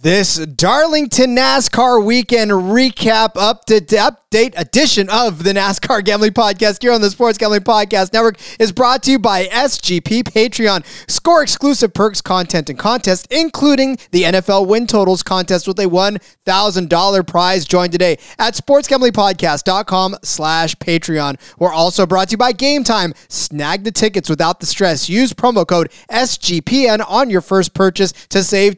[0.00, 6.92] This Darlington NASCAR weekend recap up to update edition of the NASCAR Gambling Podcast here
[6.92, 10.84] on the Sports Gambling Podcast Network is brought to you by SGP Patreon.
[11.10, 17.26] Score exclusive perks, content, and contests, including the NFL win totals contest with a $1,000
[17.26, 17.64] prize.
[17.64, 21.40] Join today at sportsgamblingpodcast.com slash Patreon.
[21.58, 23.14] We're also brought to you by Game Time.
[23.28, 25.08] Snag the tickets without the stress.
[25.08, 28.76] Use promo code SGPN on your first purchase to save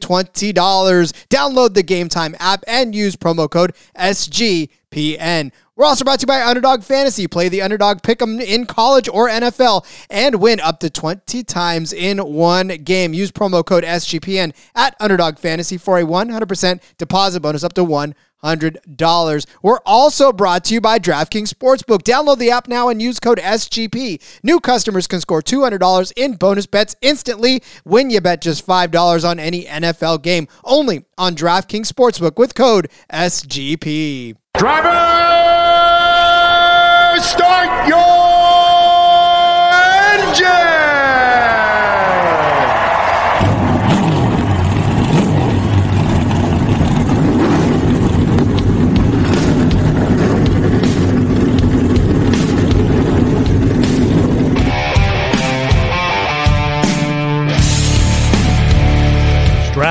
[1.11, 1.27] $20.
[1.29, 5.51] Download the Game Time app and use promo code SGPN.
[5.75, 7.27] We're also brought to you by Underdog Fantasy.
[7.27, 11.91] Play the underdog pick 'em in college or NFL and win up to 20 times
[11.93, 13.13] in one game.
[13.13, 18.13] Use promo code SGPN at Underdog Fantasy for a 100% deposit bonus up to one
[18.43, 19.45] $100.
[19.61, 22.03] We're also brought to you by DraftKings Sportsbook.
[22.03, 24.21] Download the app now and use code SGP.
[24.43, 29.39] New customers can score $200 in bonus bets instantly when you bet just $5 on
[29.39, 30.47] any NFL game.
[30.63, 34.35] Only on DraftKings Sportsbook with code SGP.
[34.53, 34.89] Driver,
[37.21, 38.30] start your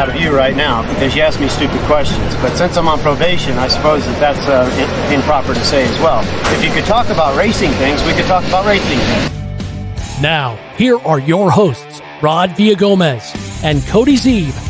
[0.00, 2.34] out of you right now because you ask me stupid questions.
[2.36, 6.22] But since I'm on probation, I suppose that that's uh, improper to say as well.
[6.56, 10.22] If you could talk about racing things, we could talk about racing things.
[10.22, 14.69] Now, here are your hosts, Rod Villagomez and Cody Zeeb.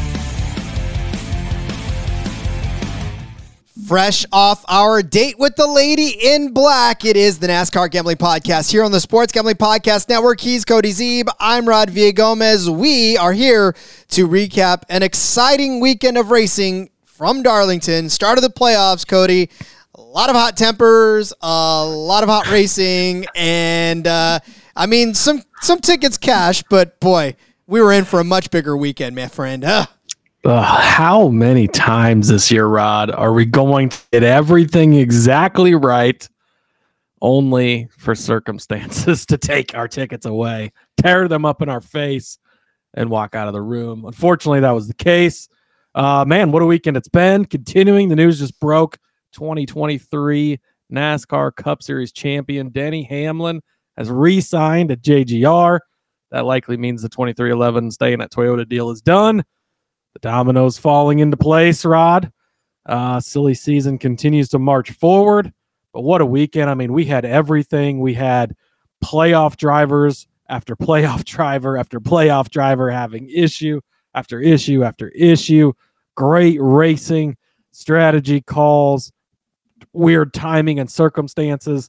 [3.91, 8.71] Fresh off our date with the lady in black, it is the NASCAR Gambling Podcast
[8.71, 10.39] here on the Sports Gambling Podcast Network.
[10.39, 11.25] He's Cody Zeeb.
[11.41, 12.69] I'm Rod Villagomez.
[12.69, 13.75] We are here
[14.11, 18.09] to recap an exciting weekend of racing from Darlington.
[18.11, 19.51] Start of the playoffs, Cody.
[19.97, 24.39] A lot of hot tempers, a lot of hot racing, and uh,
[24.77, 27.35] I mean some some tickets cash, but boy,
[27.67, 29.65] we were in for a much bigger weekend, my friend.
[29.65, 29.89] Ugh.
[30.45, 36.27] How many times this year, Rod, are we going to get everything exactly right,
[37.21, 42.39] only for circumstances to take our tickets away, tear them up in our face,
[42.95, 44.07] and walk out of the room?
[44.07, 45.49] Unfortunately, that was the case.
[45.95, 47.45] Uh, man, what a weekend it's been.
[47.45, 48.97] Continuing, the news just broke
[49.33, 50.59] 2023
[50.91, 53.61] NASCAR Cup Series champion Denny Hamlin
[53.99, 55.81] has re signed at JGR.
[56.31, 59.45] That likely means the 2311 staying at Toyota deal is done.
[60.15, 62.33] The dominoes falling into place, Rod.
[62.87, 65.53] Uh, silly season continues to march forward.
[65.93, 66.71] But what a weekend.
[66.71, 68.01] I mean, we had everything.
[68.01, 68.55] We had
[69.05, 73.81] playoff drivers after playoff driver after playoff driver having issue
[74.15, 75.73] after issue after issue.
[76.17, 77.37] Great racing,
[77.71, 79.13] strategy calls,
[79.93, 81.89] weird timing and circumstances,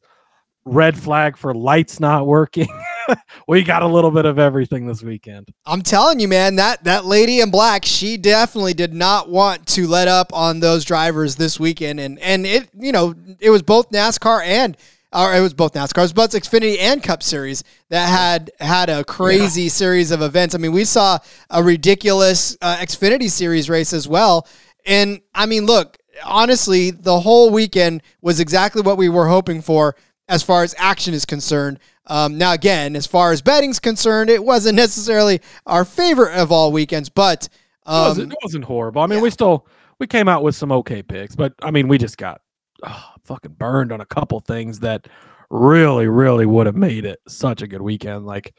[0.66, 2.68] red flag for lights not working.
[3.48, 5.52] we got a little bit of everything this weekend.
[5.66, 9.88] I'm telling you, man, that that lady in black, she definitely did not want to
[9.88, 13.90] let up on those drivers this weekend, and and it, you know, it was both
[13.90, 14.78] NASCAR and.
[15.14, 18.90] Or it was both NASCAR, it was both Xfinity and Cup Series that had had
[18.90, 19.70] a crazy yeah.
[19.70, 20.56] series of events.
[20.56, 24.48] I mean, we saw a ridiculous uh, Xfinity Series race as well.
[24.86, 29.98] And I mean, look, honestly, the whole weekend was exactly what we were hoping for
[30.32, 31.78] as far as action is concerned.
[32.08, 36.72] Um, now, again, as far as betting's concerned, it wasn't necessarily our favorite of all
[36.72, 37.50] weekends, but
[37.86, 39.02] um, it, wasn't, it, wasn't, horrible.
[39.02, 39.24] I mean, yeah.
[39.24, 39.68] we still
[40.00, 42.42] we came out with some okay picks, but I mean, we just got
[42.84, 45.10] oh, fucking burned on a couple things that
[45.50, 48.26] really, really would have made it such a good weekend.
[48.26, 48.54] Like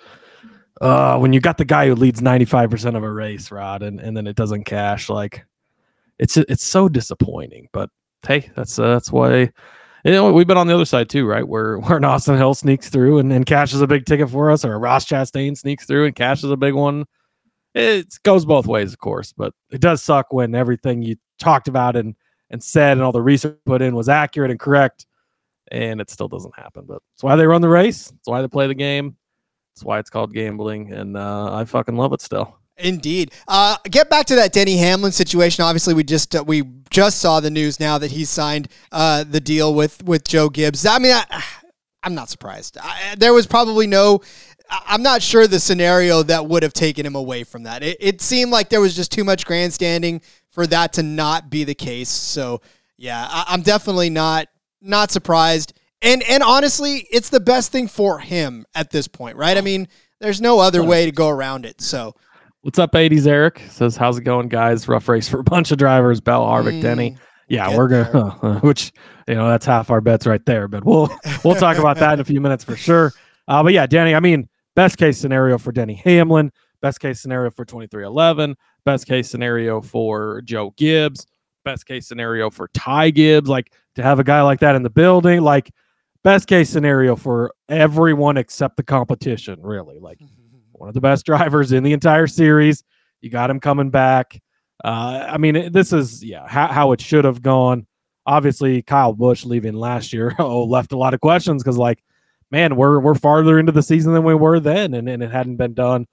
[0.83, 3.83] uh, when you got the guy who leads ninety five percent of a race, Rod,
[3.83, 5.47] and, and then it doesn't cash, like
[6.19, 7.69] it's it's so disappointing.
[7.73, 7.89] But
[8.27, 9.53] hey, that's uh, that's why
[10.05, 11.47] you know, we've been on the other side too, right?
[11.47, 14.65] Where where an Austin Hill sneaks through and, and cashes a big ticket for us,
[14.65, 17.05] or a Ross Chastain sneaks through and cashes a big one.
[17.75, 21.97] It goes both ways, of course, but it does suck when everything you talked about
[21.97, 22.15] and
[22.51, 25.07] and said and all the research put in was accurate and correct,
[25.71, 26.85] and it still doesn't happen.
[26.87, 28.11] But it's why they run the race.
[28.11, 29.17] It's why they play the game.
[29.75, 32.59] It's why it's called gambling, and uh, I fucking love it still.
[32.83, 33.33] Indeed.
[33.47, 35.65] Uh, get back to that Denny Hamlin situation.
[35.65, 39.41] Obviously, we just uh, we just saw the news now that he signed uh, the
[39.41, 40.85] deal with with Joe Gibbs.
[40.85, 41.45] I mean, I,
[42.03, 42.77] am not surprised.
[42.83, 44.21] I, there was probably no.
[44.71, 47.83] I'm not sure the scenario that would have taken him away from that.
[47.83, 51.65] It, it seemed like there was just too much grandstanding for that to not be
[51.65, 52.09] the case.
[52.09, 52.63] So
[52.97, 54.49] yeah, I, I'm definitely not
[54.81, 55.75] not surprised.
[56.01, 59.57] And and honestly, it's the best thing for him at this point, right?
[59.57, 59.89] I mean,
[60.21, 61.81] there's no other way to go around it.
[61.81, 62.15] So
[62.63, 63.61] What's up, 80s Eric?
[63.71, 64.87] Says, how's it going, guys?
[64.87, 67.17] Rough race for a bunch of drivers, Bell, Harvick, Mm, Denny.
[67.49, 68.93] Yeah, we're gonna which
[69.27, 70.69] you know, that's half our bets right there.
[70.69, 71.11] But we'll
[71.45, 73.13] we'll talk about that in a few minutes for sure.
[73.49, 77.51] Uh, but yeah, Denny, I mean, best case scenario for Denny Hamlin, best case scenario
[77.51, 81.27] for 2311, best case scenario for Joe Gibbs,
[81.65, 84.89] best case scenario for Ty Gibbs, like to have a guy like that in the
[84.91, 85.73] building, like
[86.23, 89.99] best case scenario for everyone except the competition, really.
[89.99, 90.21] Like
[90.83, 92.83] one of the best drivers in the entire series.
[93.21, 94.43] You got him coming back.
[94.85, 97.87] Uh, I mean, this is yeah how, how it should have gone.
[98.27, 102.03] Obviously, Kyle Busch leaving last year oh left a lot of questions because like,
[102.51, 105.57] man, we're we're farther into the season than we were then, and, and it hadn't
[105.57, 106.07] been done.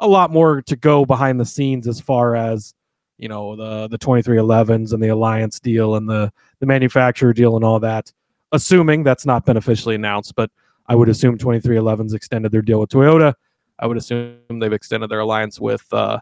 [0.00, 2.74] A lot more to go behind the scenes as far as
[3.18, 7.64] you know the the 2311s and the alliance deal and the the manufacturer deal and
[7.64, 8.12] all that.
[8.50, 10.50] Assuming that's not been officially announced, but
[10.88, 13.34] I would assume 2311s extended their deal with Toyota.
[13.78, 16.20] I would assume they've extended their alliance with uh,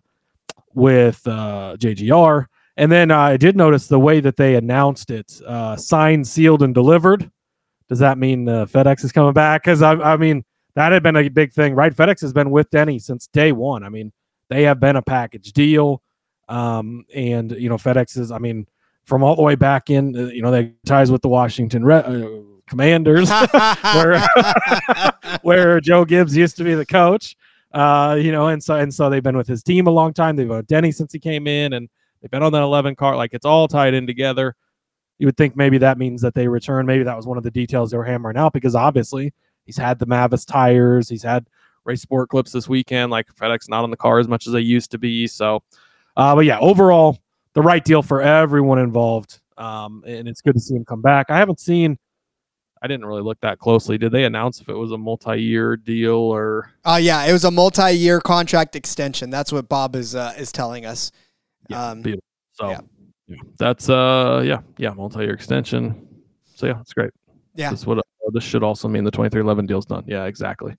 [0.75, 2.47] with uh, JGR.
[2.77, 6.63] And then uh, I did notice the way that they announced it, uh, signed, sealed,
[6.63, 7.31] and delivered.
[7.89, 9.63] Does that mean uh, FedEx is coming back?
[9.63, 10.45] Because I, I mean,
[10.75, 11.95] that had been a big thing, right?
[11.95, 13.83] FedEx has been with Denny since day one.
[13.83, 14.13] I mean,
[14.51, 16.03] they have been a package deal,
[16.49, 18.31] um, and you know, FedEx is.
[18.31, 18.67] I mean,
[19.05, 21.97] from all the way back in, uh, you know, they ties with the Washington Re-
[21.97, 23.31] uh, Commanders,
[23.95, 24.27] where
[25.43, 27.37] where Joe Gibbs used to be the coach.
[27.73, 30.37] Uh, you know, and so and so they've been with his team a long time.
[30.37, 31.89] They've been with Denny since he came in, and
[32.21, 33.17] they've been on that eleven car.
[33.17, 34.55] Like it's all tied in together.
[35.19, 36.87] You would think maybe that means that they return.
[36.87, 39.33] Maybe that was one of the details they were hammering out because obviously
[39.65, 41.47] he's had the Mavis tires, he's had
[41.85, 43.11] race sport clips this weekend.
[43.11, 45.27] Like FedEx not on the car as much as they used to be.
[45.27, 45.63] So,
[46.17, 47.19] uh, but yeah, overall
[47.55, 49.41] the right deal for everyone involved.
[49.57, 51.31] Um, and it's good to see him come back.
[51.31, 51.99] I haven't seen.
[52.83, 53.97] I didn't really look that closely.
[53.99, 56.73] Did they announce if it was a multi-year deal or?
[56.85, 59.31] Uh, yeah, it was a multi-year contract extension.
[59.31, 61.11] That's what Bob is uh, is telling us.
[61.69, 62.05] Yeah, Um.
[62.53, 62.81] So yeah.
[63.27, 66.07] yeah, that's uh yeah yeah multi-year extension.
[66.55, 67.11] So yeah, that's great.
[67.55, 67.71] Yeah.
[67.71, 68.03] This would uh,
[68.33, 70.05] this should also mean the twenty three eleven deal's done.
[70.07, 70.77] Yeah, exactly.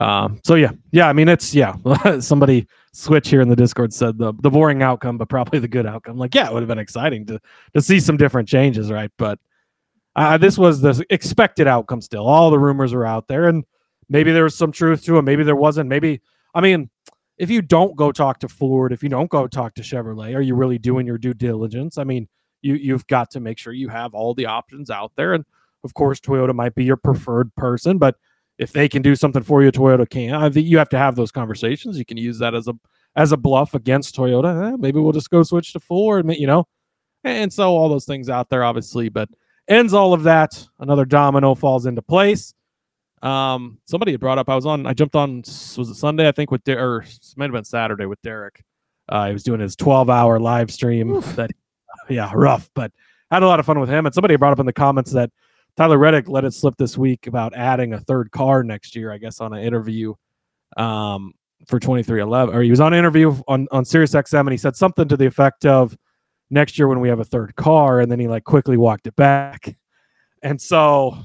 [0.00, 0.40] Um.
[0.44, 1.08] So yeah, yeah.
[1.08, 1.74] I mean, it's yeah.
[2.20, 5.86] Somebody switch here in the Discord said the the boring outcome, but probably the good
[5.86, 6.16] outcome.
[6.16, 7.40] Like yeah, it would have been exciting to
[7.74, 9.10] to see some different changes, right?
[9.18, 9.38] But
[10.16, 12.00] uh, this was the expected outcome.
[12.00, 13.64] Still, all the rumors are out there, and
[14.08, 15.22] maybe there was some truth to it.
[15.22, 15.88] Maybe there wasn't.
[15.88, 16.20] Maybe
[16.54, 16.90] I mean
[17.38, 20.40] if you don't go talk to Ford, if you don't go talk to Chevrolet, are
[20.40, 21.98] you really doing your due diligence?
[21.98, 22.28] I mean,
[22.60, 25.44] you you've got to make sure you have all the options out there, and
[25.82, 28.16] of course, Toyota might be your preferred person, but
[28.58, 30.34] if they can do something for you, Toyota can.
[30.34, 31.98] I think you have to have those conversations.
[31.98, 32.74] You can use that as a
[33.16, 34.72] as a bluff against Toyota.
[34.72, 36.68] Eh, maybe we'll just go switch to Ford, you know,
[37.24, 39.28] and so all those things out there, obviously, but
[39.68, 40.66] ends all of that.
[40.78, 42.54] Another domino falls into place.
[43.22, 44.48] Um, somebody had brought up.
[44.48, 44.86] I was on.
[44.86, 45.38] I jumped on.
[45.38, 46.26] Was it Sunday?
[46.26, 48.64] I think with Der- or it might have been Saturday with Derek.
[49.08, 51.20] Uh, he was doing his 12-hour live stream.
[51.36, 51.50] That,
[52.08, 52.90] yeah, rough, but
[53.30, 54.06] had a lot of fun with him.
[54.06, 55.30] And somebody brought up in the comments that
[55.76, 59.12] Tyler Reddick let it slip this week about adding a third car next year.
[59.12, 60.14] I guess on an interview,
[60.76, 61.32] um,
[61.68, 64.76] for 2311, or he was on an interview on on Sirius XM, and he said
[64.76, 65.96] something to the effect of,
[66.52, 69.16] "Next year when we have a third car," and then he like quickly walked it
[69.16, 69.76] back.
[70.42, 71.18] And so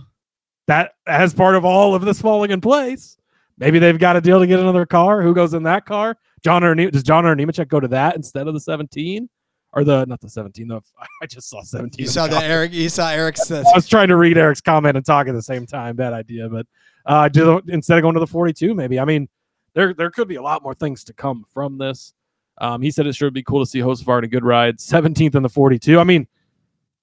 [0.67, 3.17] that as part of all of this falling in place,
[3.57, 5.22] maybe they've got a deal to get another car.
[5.22, 6.17] Who goes in that car?
[6.43, 9.27] John or does John Hunter Nemechek go to that instead of the 17
[9.74, 10.67] or the not the 17?
[10.67, 10.81] The
[11.22, 12.03] I just saw 17.
[12.03, 12.74] You saw the that Eric.
[12.74, 13.50] You saw Eric's.
[13.50, 15.96] Uh, I was trying to read Eric's comment and talk at the same time.
[15.96, 16.67] Bad idea, but
[17.05, 19.00] uh, do the, instead of going to the 42, maybe.
[19.00, 19.27] I mean,
[19.74, 22.13] there there could be a lot more things to come from this.
[22.60, 24.78] Um, he said it sure would be cool to see Hocevar in a good ride.
[24.78, 26.00] 17th in the 42.
[26.00, 26.28] I mean,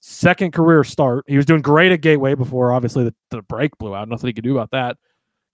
[0.00, 1.24] second career start.
[1.26, 4.08] He was doing great at Gateway before, obviously, the, the brake blew out.
[4.08, 4.96] Nothing he could do about that.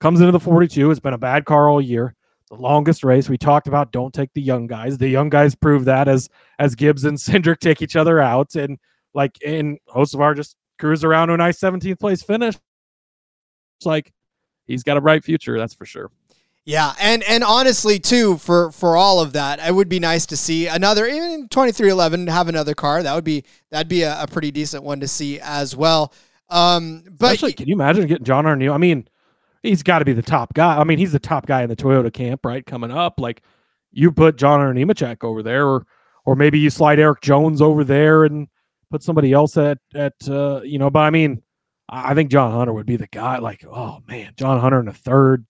[0.01, 0.91] Comes into the 42.
[0.91, 2.15] It's been a bad car all year.
[2.49, 3.29] The longest race.
[3.29, 4.99] We talked about don't take the young guys.
[4.99, 6.29] The young guys prove that as
[6.59, 8.57] as Gibbs and Cindric take each other out.
[8.57, 8.79] And
[9.15, 12.57] like and Hocevar just cruise around to a nice 17th place finish.
[13.79, 14.13] It's like
[14.67, 16.11] he's got a bright future, that's for sure.
[16.67, 20.37] Yeah, and and honestly too, for for all of that, it would be nice to
[20.37, 21.07] see another
[21.73, 23.03] three eleven have another car.
[23.03, 26.13] That would be that'd be a, a pretty decent one to see as well.
[26.51, 28.73] Um, but Especially, can you imagine getting John Hunter?
[28.73, 29.09] I mean,
[29.63, 30.77] he's got to be the top guy.
[30.77, 32.65] I mean, he's the top guy in the Toyota camp, right?
[32.65, 33.43] Coming up, like
[33.93, 35.87] you put John Hunter Nemechek over there, or
[36.25, 38.49] or maybe you slide Erik Jones over there and
[38.91, 40.91] put somebody else at at uh, you know.
[40.91, 41.43] But I mean,
[41.89, 43.39] I think John Hunter would be the guy.
[43.39, 45.47] Like, oh man, John Hunter in a third,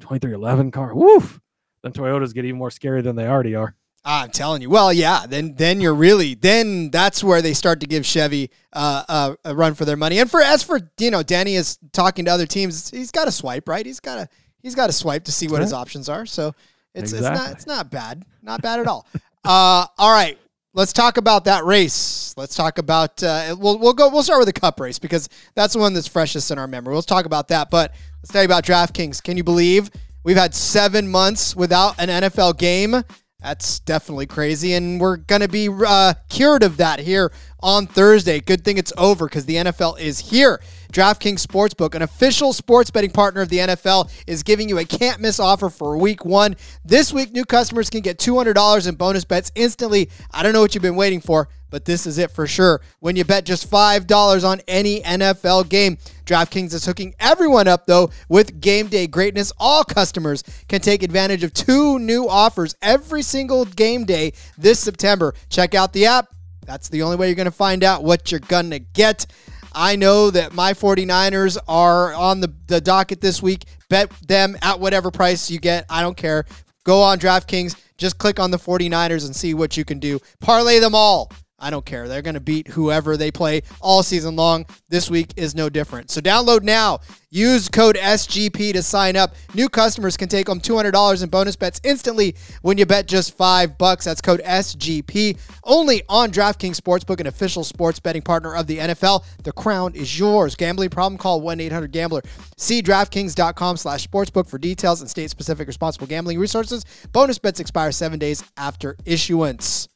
[0.00, 0.94] 2311 car.
[0.94, 1.40] Woof.
[1.82, 3.74] Then Toyotas get even more scary than they already are.
[4.04, 4.70] I'm telling you.
[4.70, 5.26] Well, yeah.
[5.26, 9.54] Then, then you're really then that's where they start to give Chevy uh, uh, a
[9.54, 10.18] run for their money.
[10.18, 12.90] And for as for you know, Danny is talking to other teams.
[12.90, 13.84] He's got a swipe, right?
[13.84, 14.28] He's got a
[14.62, 16.24] he's got to swipe to see what his options are.
[16.24, 16.54] So
[16.94, 19.06] it's it's not it's not bad, not bad at all.
[19.44, 20.38] uh, all right.
[20.72, 22.32] Let's talk about that race.
[22.36, 25.74] Let's talk about uh, we'll we'll go we'll start with the Cup race because that's
[25.74, 26.92] the one that's freshest in our memory.
[26.92, 27.92] We'll talk about that, but
[28.22, 29.22] let's tell you about DraftKings.
[29.22, 29.90] Can you believe
[30.24, 33.02] we've had seven months without an NFL game?
[33.42, 38.38] That's definitely crazy, and we're gonna be uh, cured of that here on Thursday.
[38.38, 40.60] Good thing it's over because the NFL is here.
[40.92, 45.20] DraftKings Sportsbook, an official sports betting partner of the NFL, is giving you a can't
[45.20, 46.56] miss offer for week one.
[46.84, 50.10] This week, new customers can get $200 in bonus bets instantly.
[50.32, 52.80] I don't know what you've been waiting for, but this is it for sure.
[52.98, 55.96] When you bet just $5 on any NFL game,
[56.30, 59.52] DraftKings is hooking everyone up, though, with game day greatness.
[59.58, 65.34] All customers can take advantage of two new offers every single game day this September.
[65.48, 66.28] Check out the app.
[66.64, 69.26] That's the only way you're going to find out what you're going to get.
[69.74, 73.64] I know that my 49ers are on the, the docket this week.
[73.88, 75.84] Bet them at whatever price you get.
[75.90, 76.44] I don't care.
[76.84, 77.74] Go on DraftKings.
[77.98, 80.20] Just click on the 49ers and see what you can do.
[80.38, 81.32] Parlay them all.
[81.60, 82.08] I don't care.
[82.08, 84.66] They're going to beat whoever they play all season long.
[84.88, 86.10] This week is no different.
[86.10, 87.00] So download now.
[87.32, 89.36] Use code SGP to sign up.
[89.54, 93.78] New customers can take home $200 in bonus bets instantly when you bet just 5
[93.78, 94.04] bucks.
[94.04, 95.38] That's code SGP.
[95.62, 99.24] Only on DraftKings Sportsbook, an official sports betting partner of the NFL.
[99.44, 100.56] The crown is yours.
[100.56, 102.22] Gambling problem call 1-800-GAMBLER.
[102.56, 106.84] See DraftKings.com slash sportsbook for details and state-specific responsible gambling resources.
[107.12, 109.88] Bonus bets expire 7 days after issuance.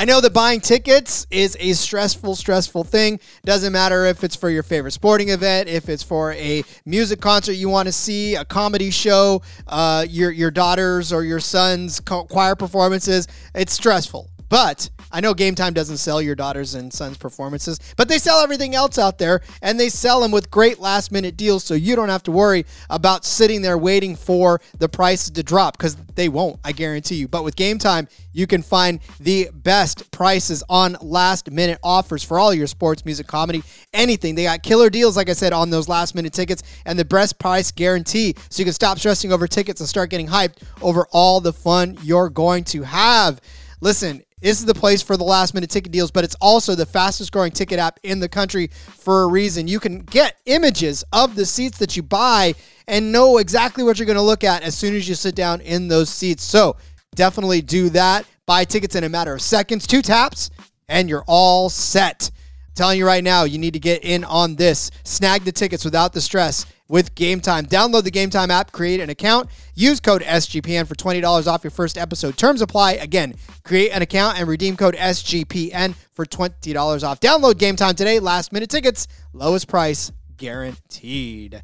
[0.00, 3.20] I know that buying tickets is a stressful, stressful thing.
[3.44, 7.52] Doesn't matter if it's for your favorite sporting event, if it's for a music concert
[7.52, 12.54] you want to see, a comedy show, uh, your your daughter's or your son's choir
[12.56, 13.28] performances.
[13.54, 14.30] It's stressful.
[14.48, 18.40] But I know Game Time doesn't sell your daughters and sons' performances, but they sell
[18.40, 21.96] everything else out there, and they sell them with great last minute deals, so you
[21.96, 26.28] don't have to worry about sitting there waiting for the prices to drop because they
[26.28, 27.28] won't, I guarantee you.
[27.28, 32.38] But with Game Time, you can find the best prices on last minute offers for
[32.38, 33.62] all your sports, music, comedy,
[33.92, 34.34] anything.
[34.34, 37.38] They got killer deals, like I said, on those last minute tickets and the best
[37.38, 38.34] price guarantee.
[38.48, 41.98] So you can stop stressing over tickets and start getting hyped over all the fun
[42.02, 43.40] you're going to have.
[43.80, 46.86] Listen, this is the place for the last minute ticket deals, but it's also the
[46.86, 49.68] fastest growing ticket app in the country for a reason.
[49.68, 52.54] You can get images of the seats that you buy
[52.88, 55.60] and know exactly what you're going to look at as soon as you sit down
[55.60, 56.42] in those seats.
[56.42, 56.76] So
[57.14, 58.24] definitely do that.
[58.46, 60.50] Buy tickets in a matter of seconds, two taps,
[60.88, 62.30] and you're all set.
[62.74, 64.90] Telling you right now, you need to get in on this.
[65.04, 67.66] Snag the tickets without the stress with Game Time.
[67.66, 71.70] Download the Game Time app, create an account, use code SGPN for $20 off your
[71.70, 72.36] first episode.
[72.36, 72.92] Terms apply.
[72.94, 73.34] Again,
[73.64, 77.20] create an account and redeem code SGPN for $20 off.
[77.20, 78.18] Download Game Time today.
[78.18, 81.62] Last minute tickets, lowest price guaranteed.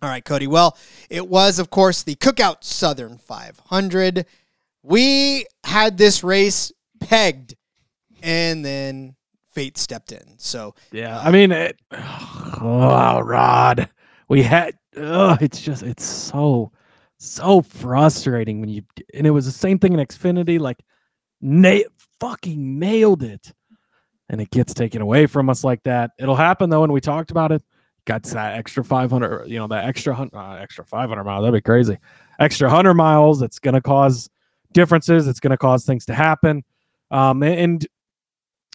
[0.00, 0.46] All right, Cody.
[0.46, 0.76] Well,
[1.10, 4.26] it was, of course, the Cookout Southern 500.
[4.82, 7.56] We had this race pegged,
[8.22, 9.14] and then
[9.50, 10.38] fate stepped in.
[10.38, 13.88] So, Yeah, I mean, it, oh, Rod,
[14.28, 14.74] we had.
[14.96, 16.72] Oh, it's just it's so
[17.18, 18.82] so frustrating when you
[19.14, 20.58] and it was the same thing in Xfinity.
[20.58, 20.78] Like,
[21.40, 21.80] na-
[22.20, 23.52] fucking nailed it,
[24.28, 26.10] and it gets taken away from us like that.
[26.18, 27.62] It'll happen though, and we talked about it.
[28.06, 31.42] Got that extra five hundred, you know, that extra uh, extra five hundred miles.
[31.42, 31.98] That'd be crazy.
[32.40, 33.42] Extra hundred miles.
[33.42, 34.30] It's gonna cause
[34.72, 35.28] differences.
[35.28, 36.64] It's gonna cause things to happen.
[37.10, 37.86] Um, and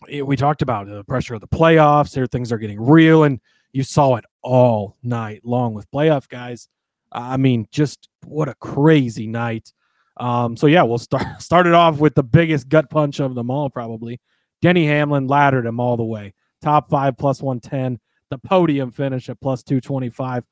[0.10, 2.14] it- we talked about the pressure of the playoffs.
[2.14, 3.40] Here, things are getting real, and
[3.72, 6.68] you saw it all night long with playoff guys.
[7.12, 9.72] I mean, just what a crazy night.
[10.18, 13.50] Um, so yeah, we'll start start it off with the biggest gut punch of them
[13.50, 14.20] all, probably.
[14.62, 18.00] Denny Hamlin laddered him all the way, top five plus one ten.
[18.30, 20.46] The podium finish at plus two twenty five,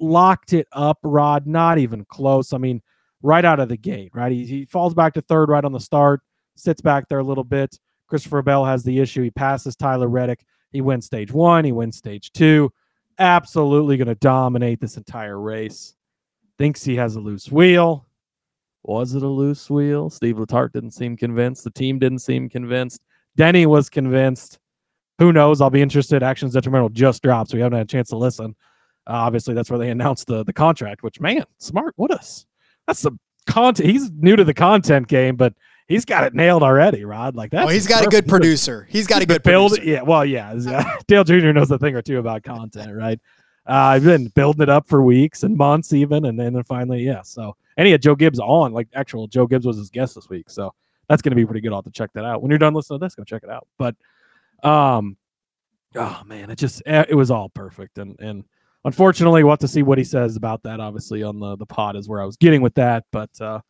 [0.00, 0.98] locked it up.
[1.02, 2.52] Rod, not even close.
[2.52, 2.82] I mean,
[3.22, 4.32] right out of the gate, right?
[4.32, 6.20] He, he falls back to third right on the start,
[6.56, 7.78] sits back there a little bit.
[8.12, 9.22] Christopher Bell has the issue.
[9.22, 10.44] He passes Tyler Reddick.
[10.70, 11.64] He wins stage one.
[11.64, 12.70] He wins stage two.
[13.18, 15.94] Absolutely going to dominate this entire race.
[16.58, 18.06] Thinks he has a loose wheel.
[18.82, 20.10] Was it a loose wheel?
[20.10, 21.64] Steve Letarte didn't seem convinced.
[21.64, 23.00] The team didn't seem convinced.
[23.34, 24.58] Denny was convinced.
[25.18, 25.62] Who knows?
[25.62, 26.22] I'll be interested.
[26.22, 28.54] Actions detrimental just dropped, so we haven't had a chance to listen.
[29.06, 31.02] Uh, obviously, that's where they announced the the contract.
[31.02, 31.94] Which man, smart.
[31.96, 32.44] What us?
[32.86, 33.12] That's the
[33.46, 33.88] content.
[33.88, 35.54] He's new to the content game, but
[35.92, 37.04] he's got it nailed already.
[37.04, 37.64] Rod, like that.
[37.64, 38.86] oh, he's got a good producer.
[38.90, 39.72] He's got a good build.
[39.72, 39.90] producer.
[39.90, 40.52] Yeah, well, yeah.
[40.52, 41.52] uh, Dale Jr.
[41.52, 43.20] knows a thing or two about content, right?
[43.68, 47.22] Uh, I've been building it up for weeks and months, even, and then finally, yeah.
[47.22, 50.28] So, and he had Joe Gibbs on, like actual Joe Gibbs was his guest this
[50.28, 50.50] week.
[50.50, 50.74] So
[51.08, 51.70] that's going to be pretty good.
[51.72, 52.42] I'll have to check that out.
[52.42, 53.68] When you're done listening to this, go check it out.
[53.78, 53.94] But,
[54.64, 55.16] um,
[55.94, 58.44] oh man, it just eh, it was all perfect, and and
[58.84, 60.80] unfortunately, we'll have to see what he says about that.
[60.80, 63.60] Obviously, on the the pod is where I was getting with that, but uh,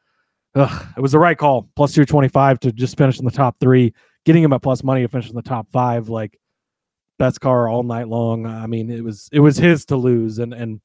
[0.55, 1.69] ugh, it was the right call.
[1.77, 3.95] Plus two twenty five to just finish in the top three,
[4.25, 6.39] getting him at plus money to finish in the top five, like
[7.19, 8.47] best car all night long.
[8.47, 10.81] I mean, it was it was his to lose, and and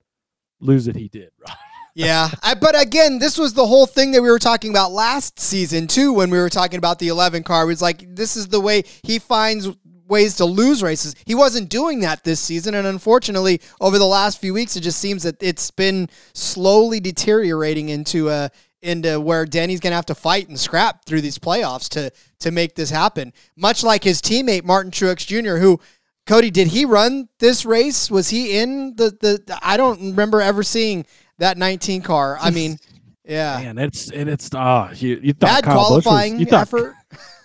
[0.60, 1.30] lose it he did.
[1.96, 5.40] yeah, I, but again, this was the whole thing that we were talking about last
[5.40, 6.14] season too.
[6.14, 8.84] When we were talking about the eleven car, it was like this is the way
[9.04, 9.70] he finds
[10.08, 11.16] ways to lose races.
[11.26, 15.00] He wasn't doing that this season, and unfortunately, over the last few weeks, it just
[15.00, 18.52] seems that it's been slowly deteriorating into a
[18.88, 22.52] into where Danny's going to have to fight and scrap through these playoffs to to
[22.52, 23.34] make this happen.
[23.56, 25.80] Much like his teammate Martin Truex Jr., who
[26.26, 28.12] Cody, did he run this race?
[28.12, 29.60] Was he in the the?
[29.62, 31.06] I don't remember ever seeing
[31.38, 32.38] that 19 car.
[32.42, 32.78] I mean,
[33.24, 36.64] yeah, and it's and it's uh, you, you thought bad Kyle qualifying was, you thought,
[36.64, 36.96] effort.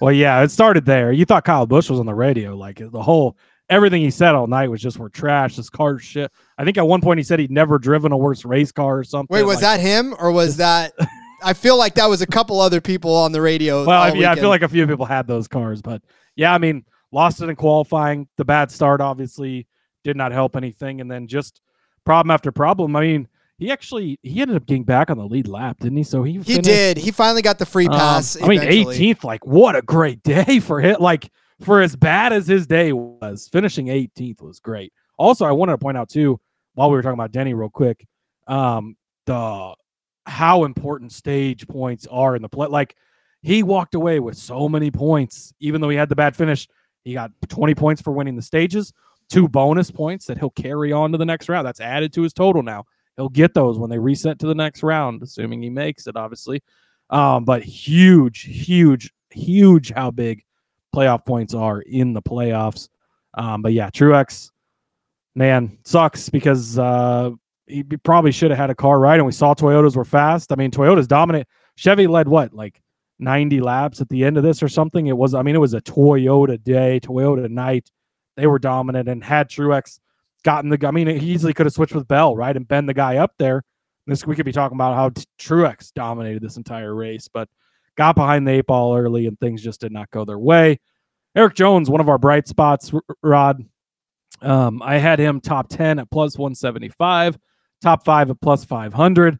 [0.01, 1.13] Well, yeah, it started there.
[1.13, 3.37] You thought Kyle Busch was on the radio, like the whole
[3.71, 5.57] everything he said all night was just we're trash.
[5.57, 6.31] This car shit.
[6.59, 9.05] I think at one point he said he'd never driven a worse race car or
[9.05, 9.33] something.
[9.33, 10.93] Wait, was like, that him or was that?
[11.45, 13.85] I feel like that was a couple other people on the radio.
[13.85, 14.31] Well, yeah, weekend.
[14.31, 16.03] I feel like a few people had those cars, but
[16.37, 18.29] yeah, I mean, lost it in qualifying.
[18.37, 19.67] The bad start obviously
[20.05, 21.61] did not help anything, and then just
[22.05, 22.97] problem after problem.
[22.97, 26.03] I mean, he actually he ended up getting back on the lead lap, didn't he?
[26.03, 26.97] So he he did.
[26.97, 28.37] He finally got the free um, pass.
[28.37, 29.25] Um, I mean, 18th.
[29.25, 30.97] Like, what a great day for him.
[31.01, 31.31] Like,
[31.61, 34.93] for as bad as his day was, finishing 18th was great.
[35.17, 36.41] Also, I wanted to point out too,
[36.75, 38.07] while we were talking about Denny, real quick,
[38.49, 38.97] um,
[39.27, 39.75] the
[40.27, 42.69] how important stage points are in the play.
[42.69, 42.97] Like,
[43.43, 46.69] he walked away with so many points, even though he had the bad finish.
[47.05, 48.93] He got 20 points for winning the stages,
[49.29, 51.67] two bonus points that he'll carry on to the next round.
[51.67, 52.85] That's added to his total now
[53.17, 56.63] he'll get those when they reset to the next round, assuming he makes it, obviously.
[57.11, 60.45] Um, but huge, huge, huge how big
[60.95, 62.89] playoff points are in the playoffs.
[63.35, 64.51] Um, but yeah, Truex,
[65.35, 67.31] man, sucks because uh,
[67.73, 69.17] he probably should have had a car right.
[69.17, 70.53] And we saw Toyotas were fast.
[70.53, 71.49] I mean, Toyotas dominant.
[71.77, 72.83] Chevy led what, like
[73.19, 75.07] 90 laps at the end of this or something?
[75.07, 77.91] It was, I mean, it was a Toyota day, Toyota night.
[78.37, 79.99] They were dominant and had Truex
[80.43, 80.87] gotten the.
[80.87, 83.35] I mean, he easily could have switched with Bell, right, and been the guy up
[83.39, 83.63] there.
[84.07, 87.49] This we could be talking about how Truex dominated this entire race, but
[87.97, 90.81] got behind the eight ball early, and things just did not go their way.
[91.35, 93.65] Erik Jones, one of our bright spots, Rod.
[94.41, 97.39] Um, I had him top ten at plus one seventy five,
[97.83, 99.39] top five at plus five hundred.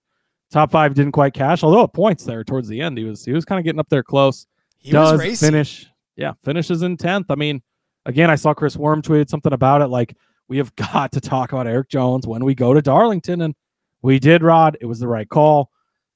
[0.51, 3.33] Top five didn't quite cash, although at points there towards the end, he was he
[3.33, 4.47] was kind of getting up there close.
[4.77, 7.31] He Does finish, yeah, finishes in tenth.
[7.31, 7.63] I mean,
[8.05, 10.15] again, I saw Chris Worm tweeted something about it, like
[10.49, 13.41] we have got to talk about Erik Jones when we go to Darlington.
[13.43, 13.55] And
[14.03, 14.77] we did, Rod.
[14.81, 15.71] It was the right call.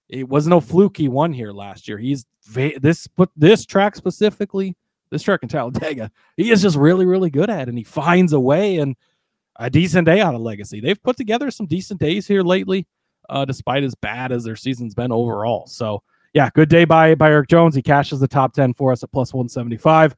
[0.08, 1.98] It was no fluke he won here last year.
[1.98, 4.76] He's this, but this track specifically,
[5.10, 8.32] this track in Talladega, he is just really, really good at, it, and he finds
[8.32, 8.94] a way and
[9.58, 10.80] a decent day out of Legacy.
[10.80, 12.86] They've put together some decent days here lately,
[13.28, 15.66] uh, despite as bad as their season's been overall.
[15.66, 17.74] So, yeah, good day by by Erik Jones.
[17.74, 20.14] He cashes the top ten for us at plus one seventy five.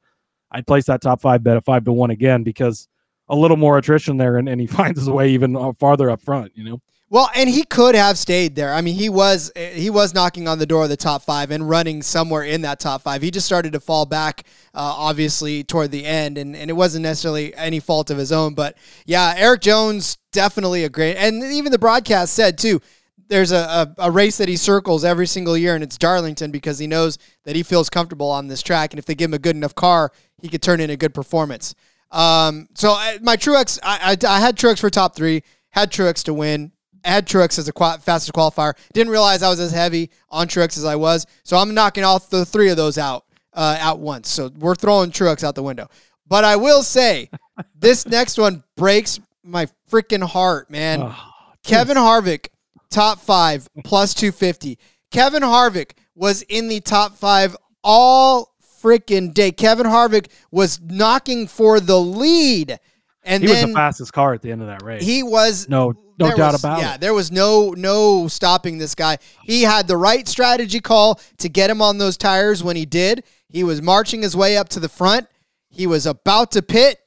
[0.51, 2.89] I'd place that top five bet at five to one again because
[3.29, 6.21] a little more attrition there, and, and he finds his way even uh, farther up
[6.21, 6.53] front.
[6.55, 6.83] You know.
[7.11, 8.75] Well, and he could have stayed there.
[8.75, 11.67] I mean, he was he was knocking on the door of the top five and
[11.67, 13.23] running somewhere in that top five.
[13.23, 14.45] He just started to fall back,
[14.75, 18.53] uh, obviously toward the end, and, and it wasn't necessarily any fault of his own.
[18.53, 22.81] But yeah, Erik Jones definitely a great, and even the broadcast said too.
[23.29, 23.57] There's a,
[23.99, 27.19] a, a race that he circles every single year, and it's Darlington because he knows
[27.45, 29.75] that he feels comfortable on this track, and if they give him a good enough
[29.75, 31.75] car, he could turn in a good performance.
[32.11, 36.23] Um, so I, my Truex, I, I, I had Truex for top three, had Truex
[36.25, 36.73] to win,
[37.05, 38.75] had Truex as a qu- fastest qualifier.
[38.93, 42.19] Didn't realize I was as heavy on Truex as I was, so I'm knocking all
[42.19, 44.29] the three of those out uh, at once.
[44.29, 45.89] So we're throwing Truex out the window.
[46.27, 47.31] But I will say,
[47.75, 51.01] this next one breaks my freaking heart, man.
[51.03, 51.25] Oh,
[51.65, 52.49] Kevin Harvick,
[52.91, 54.79] top five plus 250.
[55.11, 59.51] Kevin Harvick was in the top five all freaking day.
[59.53, 62.79] Kevin Harvick was knocking for the lead.
[63.23, 65.03] And he was the fastest car at the end of that race.
[65.03, 66.91] He was no no doubt was, about yeah, it.
[66.91, 69.19] Yeah, there was no no stopping this guy.
[69.45, 73.25] He had the right strategy call to get him on those tires when he did.
[73.49, 75.27] He was marching his way up to the front.
[75.71, 76.99] He was about to pit,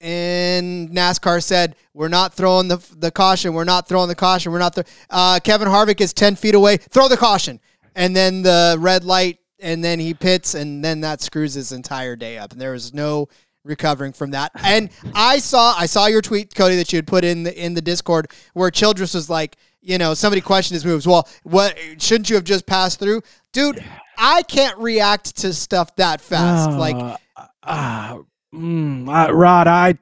[0.00, 3.54] and NASCAR said, "We're not throwing the the caution.
[3.54, 4.52] We're not throwing the caution.
[4.52, 4.86] We're not." Th-.
[5.10, 6.76] Uh, Kevin Harvick is ten feet away.
[6.76, 7.60] Throw the caution,
[7.94, 12.16] and then the red light and then he pits, and then that screws his entire
[12.16, 12.52] day up.
[12.52, 13.28] And there was no
[13.68, 14.50] recovering from that.
[14.64, 17.74] And I saw I saw your tweet, Cody, that you had put in the in
[17.74, 21.06] the Discord where Childers was like, you know, somebody questioned his moves.
[21.06, 23.84] Well, what shouldn't you have just passed through, dude?
[24.18, 26.70] I can't react to stuff that fast.
[26.76, 27.18] like,
[27.62, 28.18] uh,
[28.52, 29.94] mm, uh, Rod, I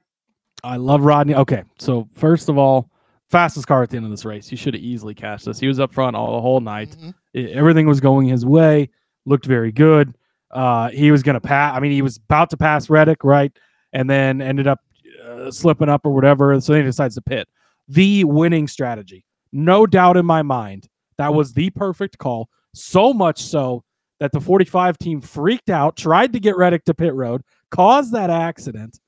[0.64, 1.34] I love Rodney.
[1.34, 2.90] Okay, so first of all,
[3.28, 4.48] fastest car at the end of this race.
[4.48, 5.58] He should have easily cashed this.
[5.60, 6.96] He was up front all the whole night.
[6.98, 7.14] Mhm.
[7.34, 8.88] It- everything was going his way.
[9.26, 10.14] Looked very good.
[10.56, 11.76] Uh, he was gonna pass.
[11.76, 13.56] I mean, he was about to pass Reddick, right,
[13.92, 14.80] and then ended up
[15.24, 16.58] uh, slipping up or whatever.
[16.60, 17.46] So he decides to pit.
[17.88, 20.88] The winning strategy, no doubt in my mind.
[21.18, 22.48] That was the perfect call.
[22.74, 23.84] So much so
[24.18, 28.30] that the 45 team freaked out, tried to get Reddick to pit road, caused that
[28.30, 28.98] accident.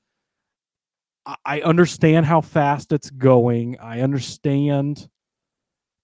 [1.45, 3.77] I- understand how fast it's going.
[3.79, 5.07] I understand.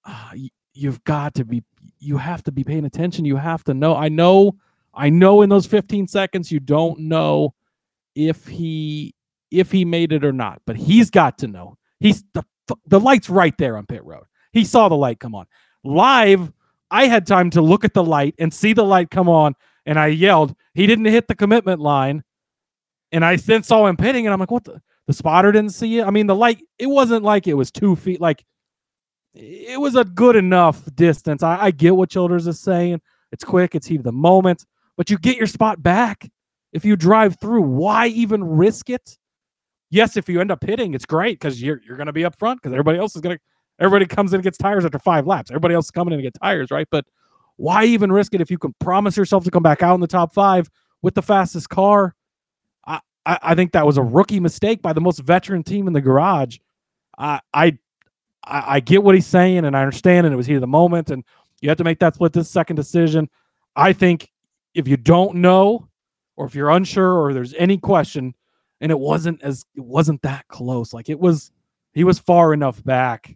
[0.03, 0.31] Uh,
[0.73, 1.63] you've got to be.
[1.99, 3.25] You have to be paying attention.
[3.25, 3.95] You have to know.
[3.95, 4.55] I know.
[4.95, 5.41] I know.
[5.41, 7.53] In those 15 seconds, you don't know
[8.15, 9.13] if he
[9.51, 10.61] if he made it or not.
[10.65, 11.77] But he's got to know.
[11.99, 12.43] He's the
[12.87, 14.25] the light's right there on pit road.
[14.51, 15.45] He saw the light come on
[15.85, 16.51] live.
[16.91, 19.55] I had time to look at the light and see the light come on,
[19.85, 20.55] and I yelled.
[20.73, 22.23] He didn't hit the commitment line,
[23.11, 25.99] and I then saw him pitting, and I'm like, "What the?" The spotter didn't see
[25.99, 26.03] it.
[26.03, 26.63] I mean, the light.
[26.79, 28.19] It wasn't like it was two feet.
[28.19, 28.43] Like
[29.35, 31.43] it was a good enough distance.
[31.43, 33.01] I, I get what Childers is saying.
[33.31, 33.75] It's quick.
[33.75, 34.65] It's heat of the moment,
[34.97, 36.29] but you get your spot back
[36.73, 37.61] if you drive through.
[37.61, 39.17] Why even risk it?
[39.89, 42.37] Yes, if you end up hitting, it's great because you're you're going to be up
[42.37, 43.41] front because everybody else is going to.
[43.77, 45.51] Everybody comes in and gets tires after five laps.
[45.51, 46.87] Everybody else is coming in and get tires, right?
[46.89, 47.05] But
[47.57, 50.07] why even risk it if you can promise yourself to come back out in the
[50.07, 50.69] top five
[51.01, 52.15] with the fastest car?
[53.25, 56.01] I, I, think that was a rookie mistake by the most veteran team in the
[56.01, 56.59] garage.
[57.17, 57.77] I, I
[58.47, 61.09] I, get what he's saying and I understand, and it was heat of the moment,
[61.09, 61.23] and
[61.61, 63.27] you have to make that split this second decision.
[63.75, 64.29] I think
[64.75, 65.87] if you don't know,
[66.35, 68.35] or if you're unsure, or there's any question,
[68.81, 71.51] and it wasn't as it wasn't that close, like it was,
[71.93, 73.35] he was far enough back.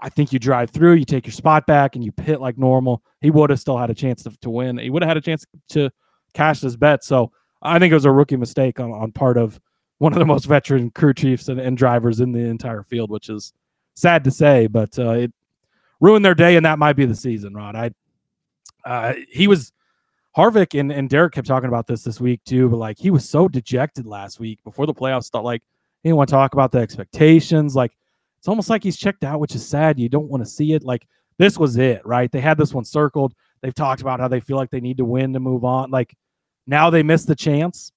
[0.00, 3.02] I think you drive through, you take your spot back, and you pit like normal.
[3.22, 4.76] He would have still had a chance to, to win.
[4.76, 5.90] He would have had a chance to
[6.34, 7.02] cash his bet.
[7.02, 9.58] So I think it was a rookie mistake on, on part of
[9.98, 13.30] one of the most veteran crew chiefs and, and drivers in the entire field, which
[13.30, 13.54] is
[13.94, 15.32] sad to say, but uh, it
[16.00, 17.54] ruined their day, and that might be the season.
[17.54, 17.90] Rod, I
[18.84, 19.72] uh, he was
[20.36, 23.28] Harvick and, and Derek kept talking about this this week too, but like he was
[23.28, 25.44] so dejected last week before the playoffs start.
[25.44, 25.62] Like
[26.02, 27.76] he didn't want to talk about the expectations.
[27.76, 27.96] Like
[28.38, 29.98] it's almost like he's checked out, which is sad.
[29.98, 30.82] You don't want to see it.
[30.82, 31.06] Like
[31.38, 32.30] this was it, right?
[32.30, 33.34] They had this one circled.
[33.62, 35.90] They've talked about how they feel like they need to win to move on.
[35.90, 36.16] Like
[36.66, 37.92] now they missed the chance.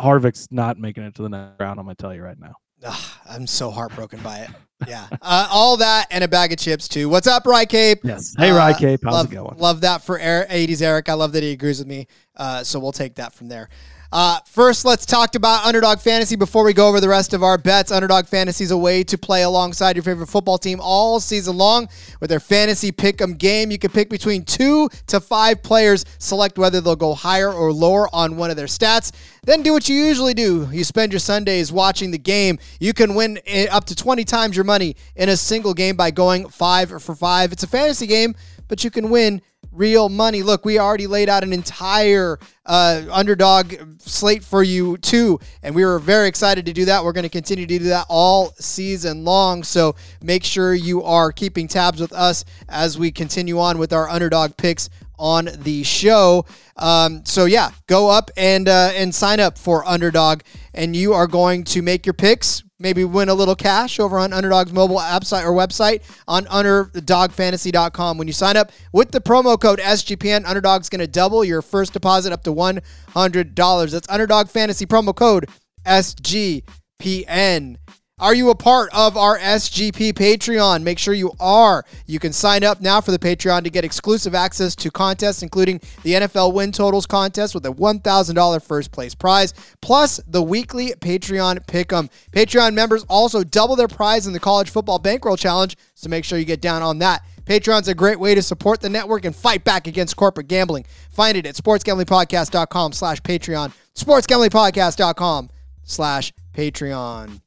[0.00, 1.78] Harvick's not making it to the next round.
[1.78, 2.54] I'm gonna tell you right now.
[2.84, 4.50] Ugh, I'm so heartbroken by it.
[4.88, 7.08] Yeah, uh, all that and a bag of chips too.
[7.08, 8.00] What's up, Rye Cape?
[8.02, 8.34] Yes.
[8.36, 9.56] Hey, Uh, Rye Cape, how's love, it going?
[9.58, 11.08] Love that for Eric, 80s Eric.
[11.08, 12.08] I love that he agrees with me.
[12.36, 13.68] Uh, so we'll take that from there.
[14.12, 17.56] Uh, first, let's talk about Underdog Fantasy before we go over the rest of our
[17.56, 17.90] bets.
[17.90, 21.88] Underdog Fantasy is a way to play alongside your favorite football team all season long
[22.20, 23.70] with their fantasy pick'em game.
[23.70, 28.14] You can pick between two to five players, select whether they'll go higher or lower
[28.14, 29.12] on one of their stats.
[29.44, 30.68] Then do what you usually do.
[30.70, 32.58] You spend your Sundays watching the game.
[32.80, 36.10] You can win eh, up to 20 times your money in a single game by
[36.10, 37.50] going five for five.
[37.50, 38.34] It's a fantasy game,
[38.68, 39.40] but you can win
[39.72, 40.42] real money.
[40.42, 45.84] Look, we already laid out an entire uh, underdog slate for you too, and we
[45.84, 47.02] were very excited to do that.
[47.02, 49.64] We're going to continue to do that all season long.
[49.64, 54.08] So make sure you are keeping tabs with us as we continue on with our
[54.08, 56.44] underdog picks on the show.
[56.76, 60.40] Um, so yeah, go up and uh, and sign up for Underdog,
[60.74, 62.62] and you are going to make your picks.
[62.82, 68.18] Maybe win a little cash over on Underdog's mobile app site or website on UnderdogFantasy.com.
[68.18, 71.92] When you sign up with the promo code SGPN, Underdog's going to double your first
[71.92, 73.90] deposit up to $100.
[73.92, 75.48] That's Underdog Fantasy promo code
[75.86, 77.76] SGPN.
[78.22, 80.84] Are you a part of our SGP Patreon?
[80.84, 81.84] Make sure you are.
[82.06, 85.80] You can sign up now for the Patreon to get exclusive access to contests, including
[86.04, 91.66] the NFL win totals contest with a $1,000 first place prize, plus the weekly Patreon
[91.66, 92.08] Pick'em.
[92.30, 96.38] Patreon members also double their prize in the College Football Bankroll Challenge, so make sure
[96.38, 97.24] you get down on that.
[97.44, 100.86] Patreon's a great way to support the network and fight back against corporate gambling.
[101.10, 103.72] Find it at sportsgamblingpodcast.com slash Patreon.
[103.96, 105.50] sportsgamblingpodcast.com
[105.82, 107.41] slash Patreon.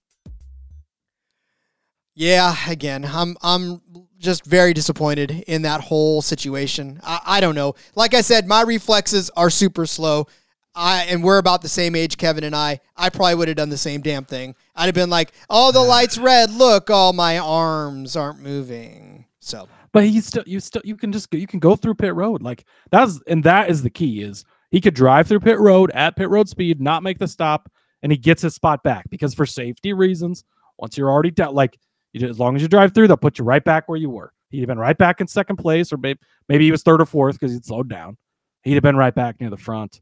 [2.15, 3.81] Yeah, again, I'm I'm
[4.17, 6.99] just very disappointed in that whole situation.
[7.03, 7.75] I, I don't know.
[7.95, 10.27] Like I said, my reflexes are super slow.
[10.73, 12.79] I and we're about the same age, Kevin and I.
[12.95, 14.55] I probably would have done the same damn thing.
[14.75, 16.51] I'd have been like, "Oh, the light's red.
[16.51, 21.29] Look, all my arms aren't moving." So But you still, you still, you can just,
[21.29, 22.41] go- you can go through pit road.
[22.41, 26.15] Like that's, and that is the key is he could drive through pit road at
[26.15, 29.45] pit road speed, not make the stop, and he gets his spot back because for
[29.45, 30.43] safety reasons,
[30.77, 31.77] once you're already down, like
[32.15, 34.33] you as long as you drive through, they'll put you right back where you were.
[34.49, 37.05] He'd have been right back in second place, or maybe maybe he was third or
[37.05, 38.17] fourth because he'd slowed down.
[38.63, 40.01] He'd have been right back near the front.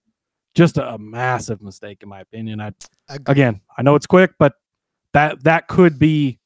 [0.56, 2.62] Just a, a massive mistake, in my opinion.
[2.62, 2.72] I
[3.26, 4.54] again, I know it's quick, but
[5.14, 6.40] that that could be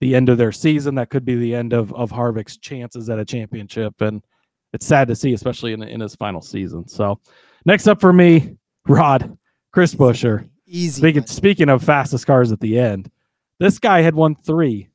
[0.00, 0.94] the end of their season.
[0.96, 4.22] That could be the end of of Harvick's chances at a championship, and
[4.72, 6.86] it's sad to see, especially in in his final season.
[6.86, 7.20] So,
[7.64, 9.36] next up for me, Rod,
[9.72, 10.48] Chris Buescher.
[10.66, 11.00] Easy.
[11.00, 13.10] Speaking speaking of fastest cars at the end,
[13.58, 14.88] this guy had won three,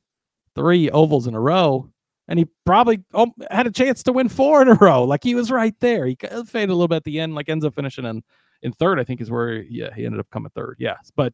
[0.58, 1.88] three ovals in a row,
[2.26, 5.04] and he probably oh, had a chance to win four in a row.
[5.04, 6.06] Like he was right there.
[6.06, 8.22] He faded a little bit at the end, like ends up finishing in
[8.62, 8.98] in third.
[8.98, 10.76] I think is where yeah he ended up coming third.
[10.78, 11.32] Yes, but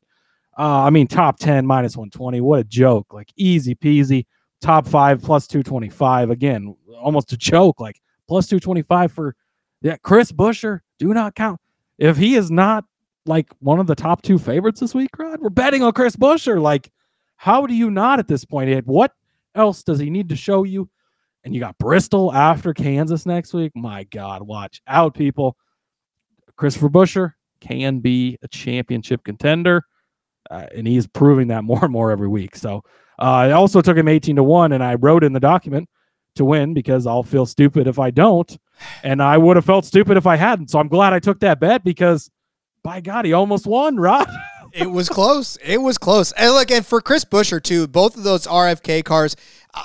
[0.59, 2.41] uh, I mean top ten minus one twenty.
[2.41, 3.13] What a joke!
[3.13, 4.27] Like easy peasy.
[4.61, 6.31] Top five plus two twenty five.
[6.31, 7.81] Again, almost a joke.
[7.81, 9.35] Like plus two twenty five for
[9.83, 10.81] yeah Chris Buescher.
[10.99, 11.61] Do not count
[11.99, 12.85] if he is not
[13.27, 15.11] like one of the top two favorites this week.
[15.19, 16.61] Rod, we're betting on Chris Buescher.
[16.61, 16.91] Like,
[17.45, 18.87] how do you not at this point?
[18.87, 19.13] What
[19.55, 20.89] else does he need to show you?
[21.45, 23.73] And you got Bristol after Kansas next week.
[23.75, 25.55] My God, watch out, people.
[26.57, 29.83] Christopher Buescher can be a championship contender,
[30.51, 32.57] uh, and he's proving that more and more every week.
[32.57, 32.83] So
[33.19, 35.87] uh, I also took him 18 to 1, and I wrote in the document
[36.37, 38.57] to win because I'll feel stupid if I don't.
[39.03, 40.71] And I would have felt stupid if I hadn't.
[40.71, 42.31] So I'm glad I took that bet because
[42.83, 44.31] by God, he almost won, Rod.
[44.75, 45.57] It was close.
[45.65, 46.33] It was close.
[46.33, 49.37] And look, and for Chris Buescher too, both of those RFK cars.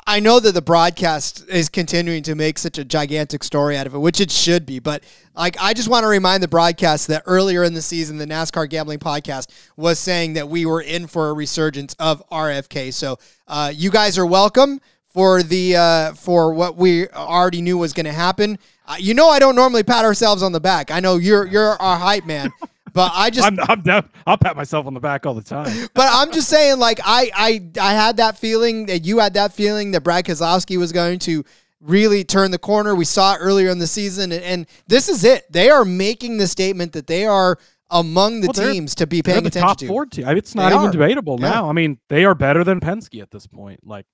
[0.06, 3.95] I know that the broadcast is continuing to make such a gigantic story out of
[3.95, 4.78] it, which it should be.
[4.78, 5.04] But
[5.36, 8.69] like, I just want to remind the broadcast that earlier in the season, the NASCAR
[8.69, 12.93] Gambling Podcast was saying that we were in for a resurgence of RFK.
[12.93, 17.93] So uh, you guys are welcome for the uh, for what we already knew was
[17.93, 18.60] going to happen.
[18.88, 20.91] Uh, you know, I don't normally pat ourselves on the back.
[20.91, 22.52] I know you're you're our hype man.
[22.93, 25.88] But I just I'm, I'm def- I'll pat myself on the back all the time.
[25.93, 29.54] But I'm just saying, like I I I had that feeling that you had that
[29.54, 31.43] feeling that Brad Keselowski was going to
[31.82, 32.95] really turn the corner.
[32.95, 35.52] We saw it earlier in the season, and, and this is it.
[35.52, 37.58] They are making the statement that they are
[37.91, 39.88] among the well, teams to be paying the attention top to.
[39.88, 40.25] Four team.
[40.25, 40.91] I mean, it's not they even are.
[40.91, 41.49] debatable yeah.
[41.49, 41.69] now.
[41.69, 43.86] I mean, they are better than Penske at this point.
[43.86, 44.06] Like,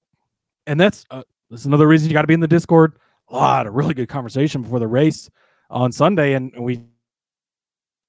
[0.67, 2.97] and that's uh, that's another reason you got to be in the Discord.
[3.29, 5.29] A lot of really good conversation before the race
[5.69, 6.81] on Sunday, and we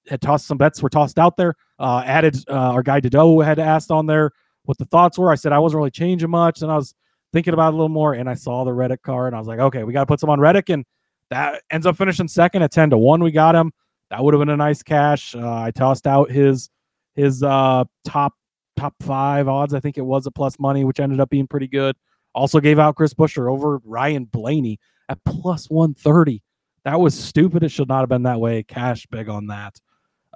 [0.08, 1.54] had tossed some bets were tossed out there.
[1.78, 4.30] Uh, added uh, our guy Dodo had asked on there
[4.64, 5.30] what the thoughts were.
[5.30, 6.94] I said I wasn't really changing much, and I was
[7.32, 8.14] thinking about a little more.
[8.14, 10.20] And I saw the Reddick car, and I was like, okay, we got to put
[10.20, 10.84] some on Reddick, and
[11.30, 13.22] that ends up finishing second at ten to one.
[13.22, 13.72] We got him.
[14.10, 15.34] That would have been a nice cash.
[15.34, 16.70] Uh, I tossed out his
[17.14, 18.34] his uh, top
[18.76, 19.74] top five odds.
[19.74, 21.96] I think it was a plus money, which ended up being pretty good.
[22.34, 26.42] Also gave out Chris Buescher over Ryan Blaney at plus 130.
[26.84, 27.62] That was stupid.
[27.62, 28.62] It should not have been that way.
[28.62, 29.80] Cash big on that.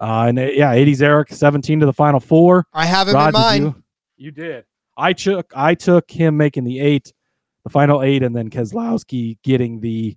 [0.00, 2.66] Uh, and uh, yeah, 80s Eric, 17 to the final four.
[2.72, 3.62] I have him Rod, in mind.
[3.64, 3.74] You,
[4.16, 4.64] you, did.
[4.96, 7.12] I took I took him making the eight,
[7.64, 10.16] the final eight, and then Keselowski getting the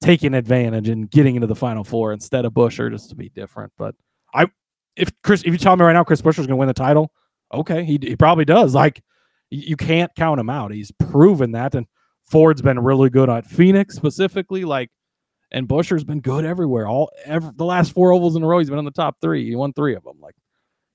[0.00, 3.72] taking advantage and getting into the final four instead of Buescher, just to be different.
[3.76, 3.94] But
[4.34, 4.46] I,
[4.96, 7.12] if Chris, if you tell me right now Chris Buescher's going to win the title,
[7.52, 8.74] okay, he he probably does.
[8.74, 9.02] Like
[9.50, 10.72] you can't count him out.
[10.72, 11.86] He's proven that, and
[12.22, 14.64] Ford's been really good at Phoenix specifically.
[14.64, 14.90] Like
[15.50, 16.86] and Buescher's been good everywhere.
[16.86, 19.48] All every, the last four ovals in a row, he's been in the top three.
[19.48, 20.18] He won three of them.
[20.20, 20.34] Like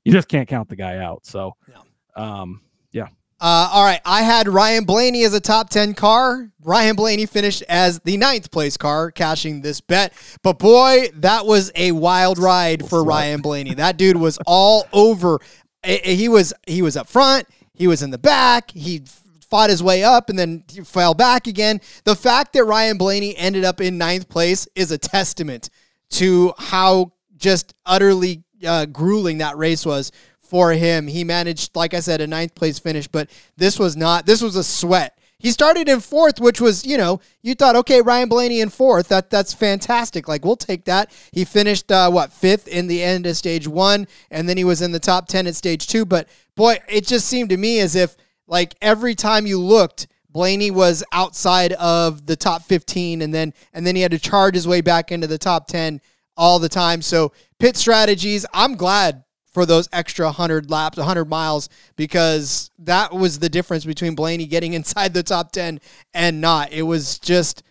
[0.04, 1.26] you just can't count the guy out.
[1.26, 1.82] So, yeah.
[2.16, 3.08] um, yeah.
[3.38, 6.50] Uh, all right, I had Ryan Blaney as a top ten car.
[6.64, 10.14] Ryan Blaney finished as the ninth place car, cashing this bet.
[10.42, 13.74] But boy, that was a wild ride for Ryan Blaney.
[13.74, 15.40] That dude was all over.
[15.84, 17.48] He was he was up front.
[17.74, 18.72] He was in the back.
[18.72, 19.04] He
[19.50, 21.82] fought his way up and then fell back again.
[22.04, 25.70] The fact that Ryan Blaney ended up in ninth place is a testament
[26.12, 31.08] to how just utterly uh, grueling that race was for him.
[31.08, 34.56] He managed, like I said, a ninth place finish, but this was not, this was
[34.56, 35.18] a sweat.
[35.38, 39.10] He started in fourth, which was, you know, you thought, okay, Ryan Blaney in fourth.
[39.10, 40.28] That that's fantastic.
[40.28, 41.12] Like we'll take that.
[41.32, 44.82] He finished uh, what fifth in the end of stage one, and then he was
[44.82, 46.06] in the top ten at stage two.
[46.06, 48.16] But boy, it just seemed to me as if
[48.48, 53.88] like every time you looked, Blaney was outside of the top 15 and then and
[53.88, 56.02] then he had to charge his way back into the top 10
[56.36, 57.02] all the time.
[57.02, 63.40] So pit strategies, I'm glad for those extra 100 laps, 100 miles because that was
[63.40, 65.80] the difference between Blaney getting inside the top 10
[66.14, 66.74] and not.
[66.74, 67.64] It was just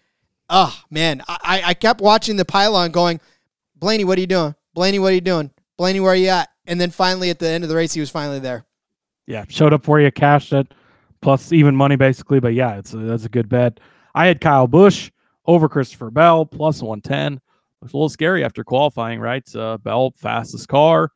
[0.48, 3.20] oh man, I I kept watching the pylon going,
[3.76, 4.54] Blaney, what are you doing?
[4.72, 5.50] Blaney, what are you doing?
[5.76, 6.48] Blaney, where are you at?
[6.66, 8.64] And then finally at the end of the race he was finally there
[9.26, 10.72] yeah, showed up for you, cashed it,
[11.20, 12.40] plus even money basically.
[12.40, 13.80] But yeah, it's a, that's a good bet.
[14.14, 15.10] I had Kyle Busch
[15.46, 17.40] over Christopher Bell plus 110.
[17.82, 19.44] It's a little scary after qualifying, right?
[19.54, 21.10] Uh, Bell fastest car,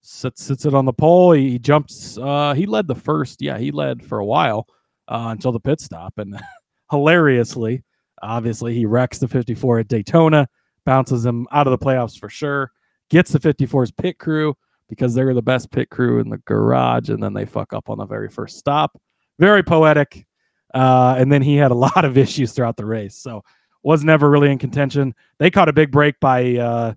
[0.00, 1.32] sits sits it on the pole.
[1.32, 2.16] He, he jumps.
[2.18, 3.42] Uh, he led the first.
[3.42, 4.68] Yeah, he led for a while
[5.08, 6.38] uh, until the pit stop, and
[6.90, 7.82] hilariously,
[8.22, 10.48] obviously, he wrecks the 54 at Daytona,
[10.84, 12.70] bounces him out of the playoffs for sure.
[13.10, 14.56] Gets the 54's pit crew
[14.88, 17.98] because they're the best pit crew in the garage, and then they fuck up on
[17.98, 19.00] the very first stop.
[19.38, 20.26] Very poetic.
[20.72, 23.42] Uh, and then he had a lot of issues throughout the race, so
[23.82, 25.14] was never really in contention.
[25.38, 26.94] They caught a big break by uh,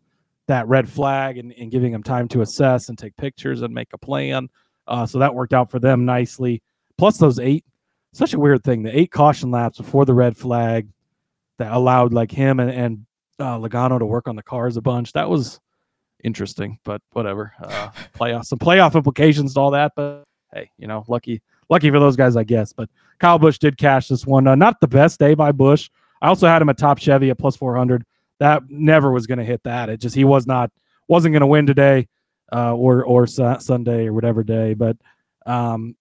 [0.47, 3.89] that red flag and, and, giving them time to assess and take pictures and make
[3.93, 4.47] a plan.
[4.87, 6.63] Uh, so that worked out for them nicely.
[6.97, 7.65] Plus those eight,
[8.13, 8.83] such a weird thing.
[8.83, 10.87] The eight caution laps before the red flag
[11.59, 13.05] that allowed like him and, and
[13.39, 15.11] uh, Logano to work on the cars a bunch.
[15.11, 15.59] That was
[16.23, 17.53] interesting, but whatever.
[17.61, 19.93] Uh, playoff some playoff implications to all that.
[19.95, 22.73] But hey, you know, lucky lucky for those guys, I guess.
[22.73, 24.47] But Kyle Busch did cash this one.
[24.47, 25.89] Uh, not the best day by Busch.
[26.21, 28.03] I also had him a top Chevy at plus 400.
[28.39, 29.89] That never was going to hit that.
[29.89, 30.71] It just he was not
[31.07, 32.07] wasn't going to win today
[32.51, 34.73] uh, or or su- Sunday or whatever day.
[34.73, 34.97] But
[35.45, 35.95] um,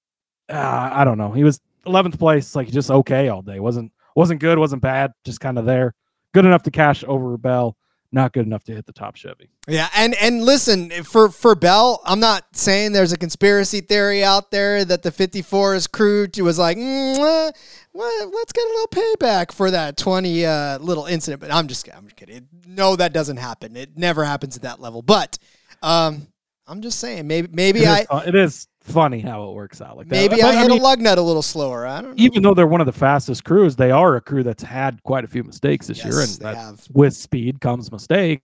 [0.49, 1.33] uh, I don't know.
[1.33, 3.61] He was 11th place, like just okay all day.
[3.61, 5.95] wasn't wasn't good, wasn't bad, just kind of there.
[6.33, 7.77] Good enough to cash over Bell
[8.17, 9.51] not good enough to hit the top Chevy.
[9.69, 14.51] Yeah, and and listen for for Bell, I'm not saying there's a conspiracy theory out
[14.51, 17.53] there that the 54's crew to was like, mm, uh,
[17.93, 21.41] well, let's get a little payback for that 20 uh, little incident.
[21.41, 22.49] But I'm just I'm just kidding.
[22.67, 23.77] No, that doesn't happen.
[23.77, 25.03] It never happens at that level.
[25.03, 25.39] But
[25.83, 26.27] um,
[26.67, 29.97] I'm just saying maybe maybe it I is, it is funny how it works out
[29.97, 30.15] like that.
[30.15, 30.55] maybe that.
[30.55, 31.87] I hit mean, a lug nut a little slower.
[31.87, 32.23] I don't know.
[32.23, 35.25] Even though they're one of the fastest crews, they are a crew that's had quite
[35.25, 36.87] a few mistakes this yes, year, and that have.
[36.93, 38.43] with speed comes mistakes,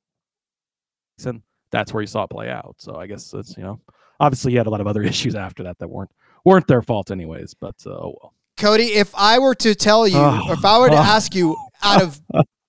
[1.24, 2.76] and that's where you saw it play out.
[2.78, 3.80] So I guess it's you know
[4.20, 6.10] obviously you had a lot of other issues after that that weren't
[6.44, 7.54] weren't their fault anyways.
[7.54, 8.34] But uh, oh well.
[8.56, 12.02] Cody, if I were to tell you, or if I were to ask you, out
[12.02, 12.20] of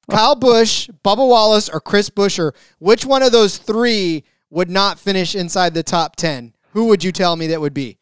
[0.10, 5.36] Kyle Busch, Bubba Wallace, or Chris Buescher, which one of those three would not finish
[5.36, 6.54] inside the top ten?
[6.74, 7.98] Who would you tell me that would be?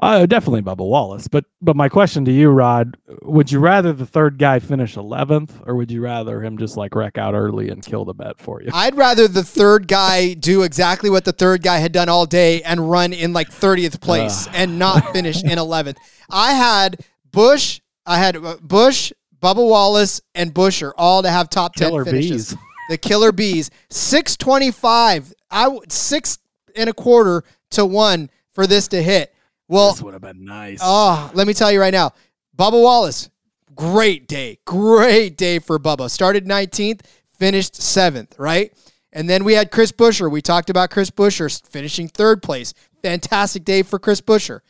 [0.00, 1.26] Uh, definitely Bubba Wallace.
[1.26, 5.60] But but my question to you, Rod, would you rather the third guy finish eleventh,
[5.66, 8.62] or would you rather him just like wreck out early and kill the bet for
[8.62, 8.70] you?
[8.72, 12.62] I'd rather the third guy do exactly what the third guy had done all day
[12.62, 14.52] and run in like thirtieth place uh.
[14.54, 15.98] and not finish in eleventh.
[16.30, 21.74] I had Busch, I had Bush, Busch, Bubba Wallace, and Buescher all to have top
[21.74, 22.50] killer ten finishes.
[22.50, 22.62] Bees.
[22.88, 25.32] The killer bees, six twenty five.
[25.50, 26.38] I six
[26.76, 29.34] and a quarter to one for this to hit.
[29.68, 30.80] Well, this would have been nice.
[30.82, 32.12] Oh, let me tell you right now,
[32.56, 33.30] Bubba Wallace,
[33.74, 36.10] great day, great day for Bubba.
[36.10, 37.02] Started 19th,
[37.38, 38.72] finished seventh, right?
[39.12, 40.30] And then we had Chris Buescher.
[40.30, 42.74] We talked about Chris Buescher finishing third place.
[43.02, 44.60] Fantastic day for Chris Buescher.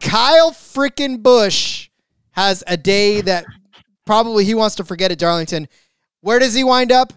[0.00, 1.88] Kyle freaking Busch
[2.32, 3.46] has a day that
[4.04, 5.68] probably he wants to forget at Darlington.
[6.20, 7.12] Where does he wind up?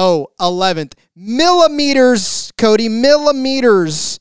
[0.00, 0.92] Oh, 11th.
[1.16, 4.20] Millimeters, Cody, millimeters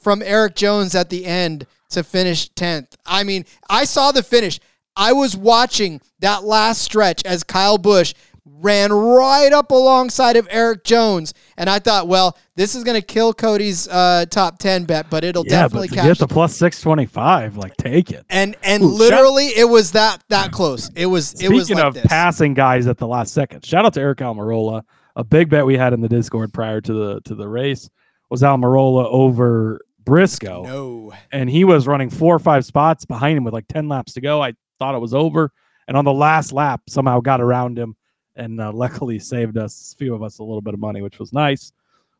[0.00, 2.94] from Erik Jones at the end to finish 10th.
[3.04, 4.58] I mean, I saw the finish.
[4.96, 8.14] I was watching that last stretch as Kyle Busch
[8.46, 13.06] ran right up alongside of Erik Jones, and I thought, well, this is going to
[13.06, 16.06] kill Cody's uh, top ten bet, but it'll yeah, definitely but catch.
[16.06, 18.24] Get the plus six twenty five, like take it.
[18.30, 20.90] And and Ooh, literally, it was that that close.
[20.96, 21.28] It was.
[21.28, 22.06] Speaking it was like of this.
[22.06, 24.82] passing guys at the last second, shout out to Aric Almirola.
[25.18, 27.90] A big bet we had in the Discord prior to the to the race
[28.30, 30.62] was Almirola over Briscoe.
[30.62, 31.12] No.
[31.32, 34.20] And he was running four or five spots behind him with like 10 laps to
[34.20, 34.40] go.
[34.40, 35.52] I thought it was over.
[35.88, 37.96] And on the last lap, somehow got around him
[38.36, 41.18] and uh, luckily saved us, a few of us, a little bit of money, which
[41.18, 41.72] was nice.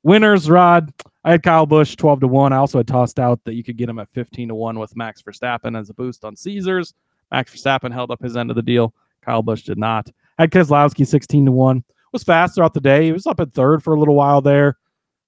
[0.03, 0.93] Winners, Rod.
[1.25, 2.53] I had Kyle Busch 12 to 1.
[2.53, 4.97] I also had tossed out that you could get him at 15 to 1 with
[4.97, 6.95] Max Verstappen as a boost on Caesars.
[7.31, 8.93] Max Verstappen held up his end of the deal.
[9.23, 10.11] Kyle Busch did not.
[10.39, 11.85] I had Keselowski 16 to 1.
[12.13, 13.05] Was fast throughout the day.
[13.05, 14.79] He was up at third for a little while there.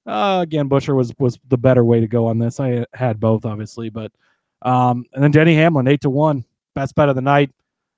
[0.07, 2.59] Uh, again, Buescher was was the better way to go on this.
[2.59, 4.13] I had both, obviously, but
[4.63, 7.51] um, and then Denny Hamlin, eight to one, best bet of the night.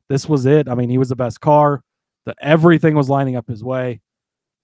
[0.09, 0.68] This was it.
[0.68, 1.83] I mean, he was the best car.
[2.25, 4.01] The everything was lining up his way.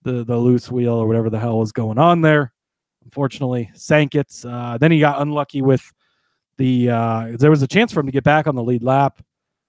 [0.03, 2.53] The the loose wheel or whatever the hell was going on there,
[3.05, 4.33] unfortunately, sank it.
[4.45, 5.93] Uh, then he got unlucky with
[6.57, 6.91] the.
[6.91, 9.23] Uh, there was a chance for him to get back on the lead lap.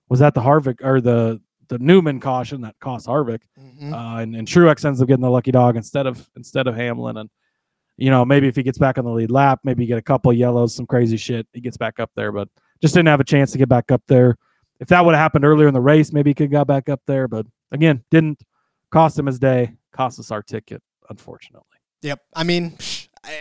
[0.09, 1.39] Was that the Harvick or the
[1.69, 3.93] the Newman caution that cost Harvick, mm-hmm.
[3.93, 7.17] uh, and, and Truex ends up getting the lucky dog instead of instead of Hamlin,
[7.17, 7.29] and
[7.97, 10.01] you know, maybe if he gets back on the lead lap, maybe you get a
[10.01, 12.47] couple yellows, some crazy shit, he gets back up there, but
[12.81, 14.37] just didn't have a chance to get back up there.
[14.79, 16.87] If that would have happened earlier in the race, maybe he could have got back
[16.87, 18.41] up there, but again, didn't
[18.89, 21.65] cost him his day, cost us our ticket, unfortunately.
[22.01, 22.21] Yep.
[22.33, 22.77] I mean,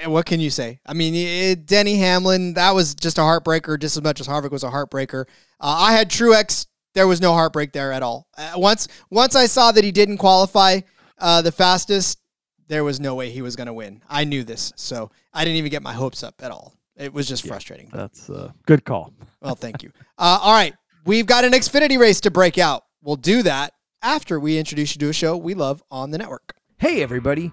[0.07, 0.81] what can you say?
[0.85, 4.51] I mean, it, Denny Hamlin, that was just a heartbreaker, just as much as Harvick
[4.51, 5.27] was a heartbreaker.
[5.61, 6.67] Uh, I had Truex.
[6.99, 8.27] There was no heartbreak there at all.
[8.37, 10.81] Uh, once, once I saw that he didn't qualify
[11.17, 12.19] uh, the fastest,
[12.67, 14.03] there was no way he was going to win.
[14.09, 16.75] I knew this, so I didn't even get my hopes up at all.
[16.97, 17.89] It was just frustrating.
[17.93, 19.13] That's a good call.
[19.41, 19.93] Well, thank you.
[20.19, 20.75] Uh, all right,
[21.07, 22.83] we've got an Xfinity race to break out.
[23.01, 26.57] We'll do that after we introduce you to a show we love on the network.
[26.79, 27.53] Hey everybody,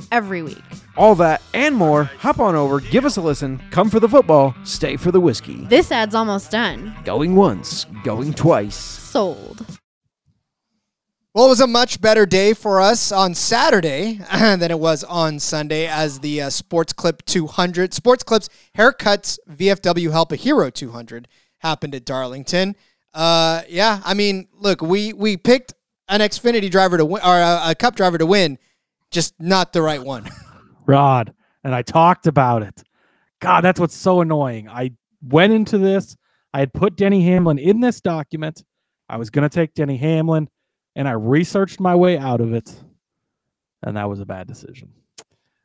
[0.11, 0.63] every week.
[0.97, 4.55] All that and more, hop on over, give us a listen, come for the football,
[4.63, 5.65] stay for the whiskey.
[5.65, 6.95] This ad's almost done.
[7.03, 8.75] Going once, going twice.
[8.75, 9.65] Sold.
[11.33, 15.39] Well, it was a much better day for us on Saturday than it was on
[15.39, 21.29] Sunday as the uh, Sports Clip 200, Sports Clips Haircuts VFW Help a Hero 200
[21.59, 22.75] happened at Darlington.
[23.13, 25.73] Uh, yeah, I mean, look, we we picked
[26.09, 28.57] an Xfinity driver to win or a, a Cup driver to win,
[29.11, 30.29] just not the right one.
[30.85, 31.33] Rod,
[31.63, 32.83] and I talked about it.
[33.39, 34.69] God, that's what's so annoying.
[34.69, 34.91] I
[35.21, 36.15] went into this,
[36.53, 38.63] I had put Denny Hamlin in this document.
[39.09, 40.49] I was going to take Denny Hamlin,
[40.95, 42.73] and I researched my way out of it,
[43.83, 44.91] and that was a bad decision.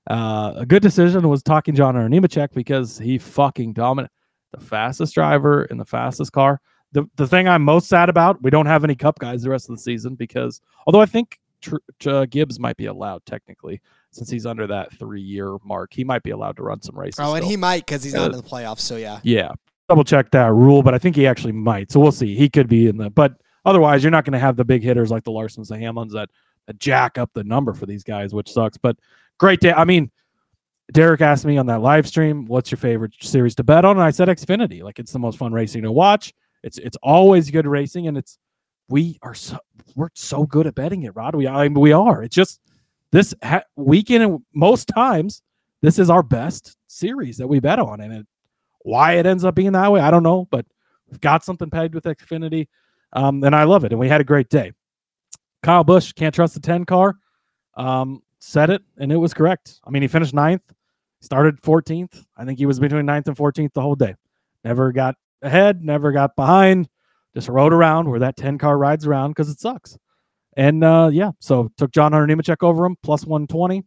[0.09, 4.13] Uh, a good decision was talking John Nemechek because he fucking dominated
[4.53, 6.61] the fastest driver in the fastest car.
[6.93, 9.69] The, the thing I'm most sad about, we don't have any cup guys the rest
[9.69, 14.31] of the season because, although I think Tr- uh, Gibbs might be allowed technically since
[14.31, 15.93] he's under that three year mark.
[15.93, 17.21] He might be allowed to run some races.
[17.21, 17.51] oh, and still.
[17.51, 18.81] he might because he's not Uh, in the playoffs.
[18.81, 19.53] So yeah, yeah,
[19.89, 21.91] double check that rule, but I think he actually might.
[21.93, 22.35] So we'll see.
[22.35, 25.11] He could be in the, but otherwise, you're not going to have the big hitters
[25.11, 26.31] like the Larsons, the Hamlins that,
[26.67, 28.77] that jack up the number for these guys, which sucks.
[28.79, 28.97] But
[29.39, 29.73] great day.
[29.73, 30.11] I mean,
[30.93, 34.05] Derek asked me on that live stream, "What's your favorite series to bet on?" And
[34.05, 34.83] I said Xfinity.
[34.83, 36.33] Like it's the most fun racing to watch.
[36.63, 38.39] It's it's always good racing, and it's
[38.89, 39.59] we are so
[39.95, 41.35] we're so good at betting it, Rod.
[41.35, 42.23] We I mean, we are.
[42.23, 42.61] It's just
[43.13, 45.43] this ha- weekend and most times
[45.83, 48.27] this is our best series that we bet on, and it,
[48.83, 50.65] why it ends up being that way, I don't know, but
[51.11, 52.69] we've got something pegged with Xfinity,
[53.13, 54.73] um, and I love it, and we had a great day.
[55.63, 57.17] Kyle Busch can't trust the ten car.
[57.75, 59.81] Um, said it, and it was correct.
[59.85, 60.63] I mean, he finished ninth,
[61.21, 62.25] started 14th.
[62.37, 64.15] I think he was between ninth and 14th the whole day.
[64.65, 66.89] Never got ahead, never got behind.
[67.37, 69.99] Just rode around where that 10 car rides around because it sucks.
[70.57, 73.85] And uh, yeah, so took John Hunter Nemechek over him, plus 120.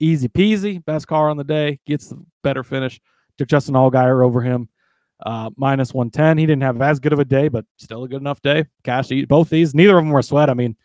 [0.00, 0.84] Easy peasy.
[0.84, 1.80] Best car on the day.
[1.86, 3.00] Gets the better finish.
[3.38, 4.68] Took Justin Allgaier over him,
[5.24, 6.36] uh, minus 110.
[6.36, 8.66] He didn't have as good of a day, but still a good enough day.
[8.84, 9.74] Cash both these.
[9.74, 10.50] Neither of them were sweat.
[10.50, 10.76] I mean,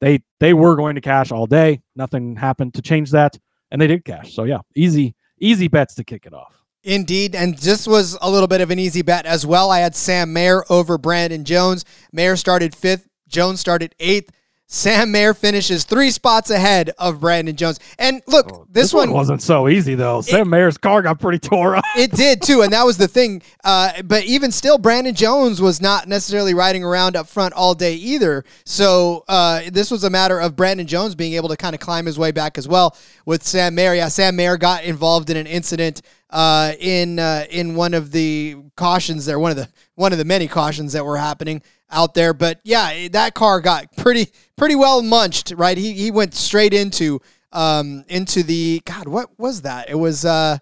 [0.00, 1.82] they they were going to cash all day.
[1.94, 3.38] Nothing happened to change that,
[3.70, 4.32] and they did cash.
[4.32, 6.59] So yeah, easy easy bets to kick it off.
[6.82, 9.70] Indeed, and this was a little bit of an easy bet as well.
[9.70, 11.84] I had Sam Mayer over Brandon Jones.
[12.10, 14.30] Mayer started fifth, Jones started eighth.
[14.72, 17.80] Sam Mayer finishes three spots ahead of Brandon Jones.
[17.98, 20.20] And look, this, one, wasn't so easy though.
[20.20, 21.84] Sam Mayer's car got pretty tore up.
[21.96, 23.42] it did too, and that was the thing.
[23.64, 27.94] Uh, but even still, Brandon Jones was not necessarily riding around up front all day
[27.94, 28.44] either.
[28.64, 32.06] So uh, this was a matter of Brandon Jones being able to kind of climb
[32.06, 32.96] his way back as well
[33.26, 33.94] with Sam Mayer.
[33.94, 36.00] Yeah, Sam Mayer got involved in an incident
[36.30, 40.24] uh, in uh, in one of the cautions there, one of the one of the
[40.24, 41.60] many cautions that were happening
[41.90, 42.32] out there.
[42.34, 45.52] But yeah, that car got pretty pretty well munched.
[45.56, 47.20] Right, he he went straight into
[47.52, 49.08] um into the God.
[49.08, 49.90] What was that?
[49.90, 50.24] It was.
[50.24, 50.58] uh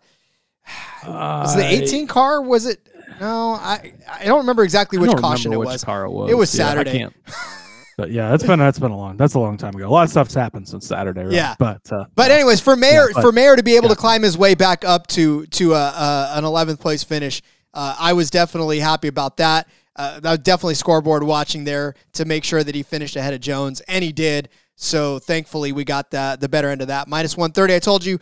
[1.07, 2.43] was it the 18 car?
[2.43, 2.81] Was it?
[3.20, 5.85] No, I I don't remember exactly which caution it which was.
[5.85, 6.31] car it was.
[6.31, 7.07] It was Yeah, Saturday.
[7.97, 9.89] but yeah, that's been that's been a long that's a long time ago.
[9.89, 11.24] A lot of stuff's happened since Saturday.
[11.24, 11.33] Right?
[11.33, 11.55] Yeah.
[11.59, 13.95] but uh, But anyways, for Mayer Yeah, but- for Mayer to be able yeah.
[13.95, 17.43] to climb his way back up to to uh, uh, an 11th place finish,
[17.74, 19.68] uh, I was definitely happy about that.
[19.99, 23.40] Uh, that was definitely scoreboard watching there to make sure that he finished ahead of
[23.40, 24.49] Jones, and he did.
[24.76, 27.09] So thankfully, we got the the better end of that.
[27.09, 27.74] Minus 130.
[27.74, 28.20] I told you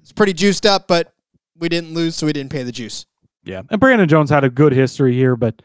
[0.00, 1.14] it's pretty juiced up, but
[1.56, 3.06] we didn't lose, so we didn't pay the juice.
[3.44, 5.62] Yeah, and Brandon Jones had a good history here, but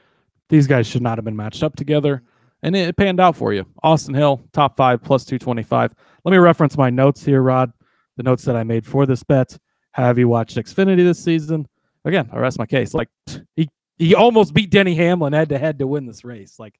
[0.49, 2.21] these guys should not have been matched up together,
[2.61, 3.65] and it, it panned out for you.
[3.81, 5.91] Austin Hill, top five, plus two twenty five.
[6.23, 7.73] Let me reference my notes here, Rod.
[8.17, 9.57] The notes that I made for this bet.
[9.93, 11.67] Have you watched Xfinity this season?
[12.05, 12.93] Again, I rest my case.
[12.93, 13.09] Like
[13.55, 16.59] he he almost beat Denny Hamlin head to head to win this race.
[16.59, 16.79] Like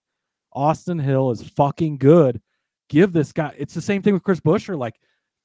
[0.54, 2.42] Austin Hill is fucking good.
[2.90, 3.54] Give this guy.
[3.58, 4.78] It's the same thing with Chris Buescher.
[4.78, 4.96] Like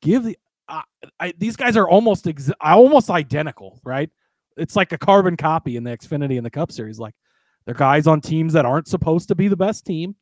[0.01, 0.39] give the.
[0.69, 0.83] I,
[1.19, 4.11] I, these guys are almost ex- almost identical, right?
[4.57, 6.99] It's like a carbon copy in the Xfinity and the Cup Series.
[6.99, 7.15] Like
[7.65, 10.15] they're guys on teams that aren't supposed to be the best team,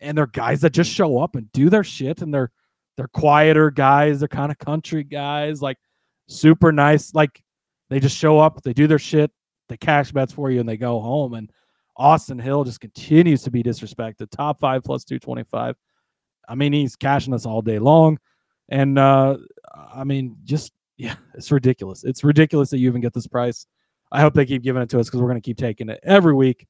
[0.00, 2.50] and they're guys that just show up and do their shit, and they're
[2.96, 4.18] they're quieter guys.
[4.18, 5.78] They're kind of country guys, like
[6.28, 7.14] super nice.
[7.14, 7.42] Like
[7.88, 9.30] they just show up, they do their shit,
[9.70, 11.34] they cash bets for you, and they go home.
[11.34, 11.50] And
[11.96, 14.30] Austin Hill just continues to be disrespected.
[14.30, 15.76] Top five plus 225.
[16.48, 18.18] I mean, he's cashing us all day long.
[18.68, 19.38] And uh
[19.94, 22.04] I mean, just yeah, it's ridiculous.
[22.04, 23.66] It's ridiculous that you even get this price.
[24.12, 26.00] I hope they keep giving it to us because we're going to keep taking it
[26.02, 26.66] every week.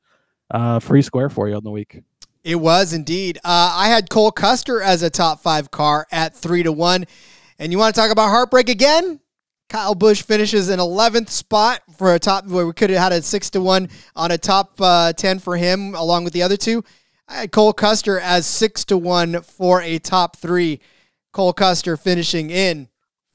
[0.50, 2.02] Uh, free square for you on the week.
[2.44, 3.38] It was indeed.
[3.38, 7.06] Uh, I had Cole Custer as a top five car at three to one.
[7.58, 9.20] And you want to talk about heartbreak again?
[9.70, 13.22] Kyle Busch finishes in 11th spot for a top where we could have had a
[13.22, 16.82] six to one on a top uh, 10 for him along with the other two.
[17.28, 20.80] Had Cole Custer as six to one for a top three.
[21.32, 22.88] Cole Custer finishing in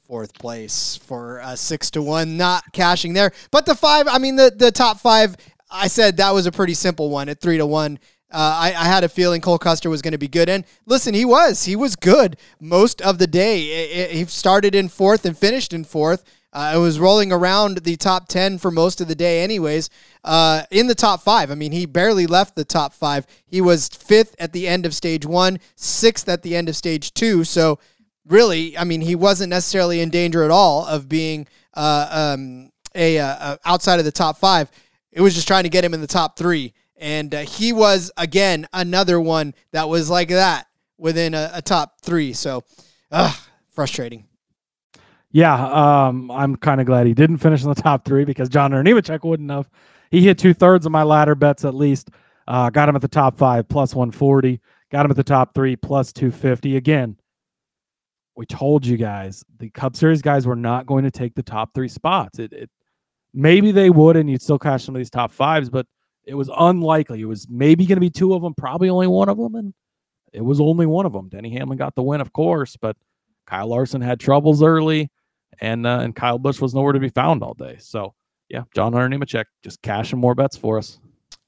[0.05, 3.31] fourth place for a six to one, not cashing there.
[3.49, 5.37] But the five, I mean, the, the top five,
[5.71, 7.97] I said that was a pretty simple one at three to one.
[8.35, 10.49] Uh, I, I, had a feeling Cole Custer was going to be good.
[10.49, 11.63] And listen, he was.
[11.63, 14.07] He was good most of the day.
[14.09, 16.25] He started in fourth and finished in fourth.
[16.51, 19.89] Uh, it was rolling around the top 10 for most of the day, anyways.
[20.25, 21.49] Uh, in the top five.
[21.49, 23.25] I mean, he barely left the top five.
[23.45, 27.13] He was fifth at the end of stage one, sixth at the end of stage
[27.13, 27.45] two.
[27.45, 27.79] So,
[28.27, 33.15] really, I mean, he wasn't necessarily in danger at all of being uh, um, a,
[33.15, 34.69] a outside of the top five.
[35.13, 36.73] It was just trying to get him in the top three.
[36.97, 40.67] And uh, he was, again, another one that was like that
[40.97, 42.33] within a, a top three.
[42.33, 42.63] So,
[43.11, 43.35] ugh,
[43.69, 44.25] frustrating.
[45.31, 48.71] Yeah, um, I'm kind of glad he didn't finish in the top three because John
[48.71, 49.69] Nemechek wouldn't have.
[50.09, 52.09] He hit two thirds of my ladder bets at least.
[52.47, 54.61] Uh, got him at the top five plus 140.
[54.91, 56.77] Got him at the top three plus 250.
[56.77, 57.17] Again,
[58.35, 61.73] we told you guys the Cup Series guys were not going to take the top
[61.73, 62.39] three spots.
[62.39, 62.69] It, it
[63.33, 65.87] maybe they would, and you'd still cash some of these top fives, but
[66.25, 67.21] it was unlikely.
[67.21, 69.73] It was maybe going to be two of them, probably only one of them, and
[70.33, 71.29] it was only one of them.
[71.29, 72.97] Denny Hamlin got the win, of course, but
[73.45, 75.09] Kyle Larson had troubles early,
[75.59, 77.77] and uh, and Kyle Busch was nowhere to be found all day.
[77.79, 78.13] So
[78.49, 80.99] yeah, John Hunter Nemechek just cashing more bets for us.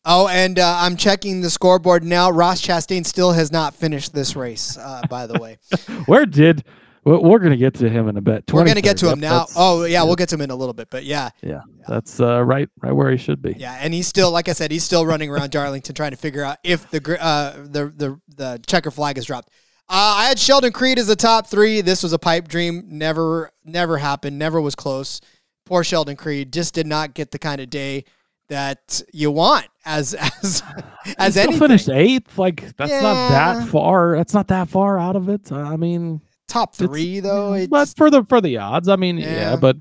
[0.05, 2.30] Oh, and uh, I'm checking the scoreboard now.
[2.30, 4.78] Ross Chastain still has not finished this race.
[4.78, 5.57] Uh, by the way,
[6.05, 6.63] where did
[7.03, 8.43] we're going to get to him in a bit.
[8.51, 9.45] We're going to get to him now.
[9.55, 11.85] Oh yeah, yeah, we'll get to him in a little bit, but yeah, yeah, yeah.
[11.87, 13.55] that's uh, right, right where he should be.
[13.57, 16.43] Yeah, and he's still, like I said, he's still running around Darlington trying to figure
[16.43, 19.49] out if the uh, the the the checker flag is dropped.
[19.89, 21.79] Uh, I had Sheldon Creed as the top three.
[21.79, 22.83] This was a pipe dream.
[22.89, 24.37] Never, never happened.
[24.37, 25.21] Never was close.
[25.65, 28.03] Poor Sheldon Creed just did not get the kind of day
[28.49, 30.63] that you want as as
[31.17, 32.37] as he finished eighth.
[32.37, 33.01] Like that's yeah.
[33.01, 34.17] not that far.
[34.17, 35.51] That's not that far out of it.
[35.51, 37.51] I mean, top three though.
[37.51, 39.77] Mm, it's, but for the for the odds, I mean, yeah, yeah but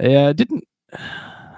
[0.00, 0.64] yeah, didn't.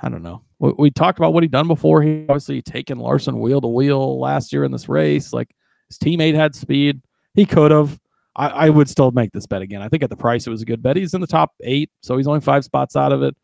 [0.01, 0.43] I don't know.
[0.61, 2.03] We, we, talked about what he'd done before.
[2.03, 5.33] He obviously taken Larson wheel to wheel last year in this race.
[5.33, 5.53] Like
[5.89, 7.01] his teammate had speed.
[7.35, 7.99] He could have.
[8.37, 9.83] I, I would still make this bet again.
[9.83, 10.97] I think at the price it was a good bet.
[10.97, 13.37] He's in the top eight, so he's only five spots out of it.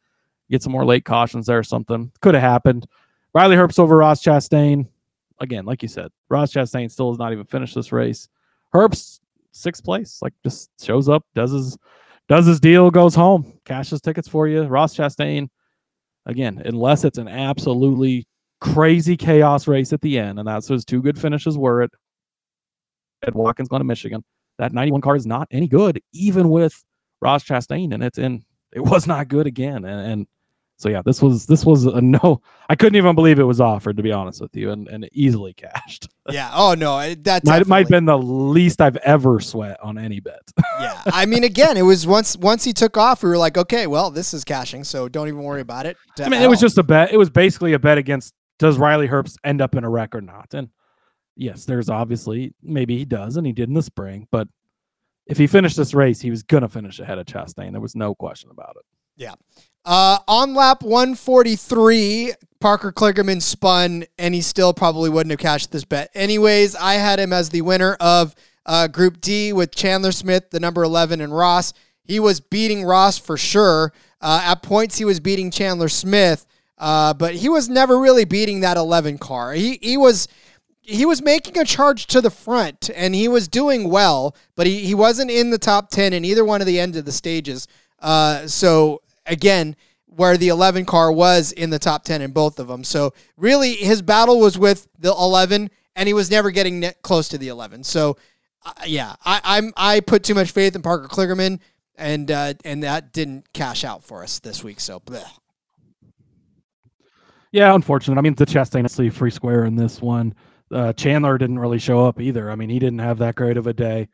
[0.51, 2.13] Get some more late cautions there or something.
[2.21, 2.87] Could have happened.
[3.35, 4.87] Riley Herbst over Ross Chastain.
[5.41, 8.29] Again, like you said, Ross Chastain still has not even finished this race.
[8.73, 9.19] Herbst
[9.55, 10.19] sixth place.
[10.21, 11.79] Like just shows up, does his
[12.29, 14.63] does his deal, goes home, cashes tickets for you.
[14.65, 15.49] Ross Chastain,
[16.27, 18.27] again, unless it's an absolutely
[18.61, 21.91] crazy chaos race at the end, and that's his two good finishes were at
[23.23, 24.25] at Watkins Glen, Michigan.
[24.59, 26.83] That 91 car is not any good, even with
[27.21, 28.45] Ross Chastain, and it's in.
[28.73, 30.27] It was not good again, and, and
[30.77, 32.41] so yeah, this was this was a no.
[32.69, 35.53] I couldn't even believe it was offered to be honest with you, and, and easily
[35.53, 36.09] cashed.
[36.31, 36.51] Yeah.
[36.55, 40.41] Oh no, that might might have been the least I've ever sweat on any bet.
[40.81, 41.03] yeah.
[41.05, 44.11] I mean, again, it was once once he took off, we were like, okay, well,
[44.11, 45.99] this is cashing, so don't even worry about it.
[46.19, 47.13] I mean, it was just a bet.
[47.13, 50.23] It was basically a bet against does Riley Herbst end up in a wreck or
[50.23, 50.71] not, and
[51.37, 54.49] yes, there's obviously maybe he does, and he did in the spring, but
[55.27, 57.73] if he finished this race, he was gonna finish ahead of Chastain.
[57.73, 58.85] There was no question about it.
[59.17, 59.35] Yeah.
[59.85, 65.85] Uh, on lap 143, Parker Kligerman spun, and he still probably wouldn't have cashed this
[65.85, 66.11] bet.
[66.15, 70.61] Anyways, I had him as the winner of uh, Group D with Chandler Smith, the
[70.61, 71.75] number 11, and Ross.
[72.05, 73.93] He was beating Ross for sure.
[74.21, 76.47] Uh, at points, he was beating Chandler Smith,
[76.79, 79.53] uh, but he was never really beating that 11 car.
[79.53, 80.29] He he was
[80.81, 84.81] he was making a charge to the front, and he was doing well, but he,
[84.81, 87.69] he wasn't in the top 10 in either one of the end of the stages.
[88.01, 92.69] Uh, so again, where the 11 car was in the top 10 in both of
[92.69, 92.85] them.
[92.85, 97.39] So really, his battle was with the 11, and he was never getting close to
[97.39, 97.85] the 11.
[97.85, 98.17] So
[98.65, 101.61] uh, yeah, I, I'm I put too much faith in Parker Kligerman,
[101.97, 104.81] and uh, and that didn't cash out for us this week.
[104.81, 105.01] So.
[105.01, 105.25] Bleh.
[107.53, 108.19] Yeah, unfortunate.
[108.19, 110.35] I mean, the Chastain honestly free square in this one.
[110.73, 112.51] Uh, Chandler didn't really show up either.
[112.51, 114.09] I mean, he didn't have that great of a day.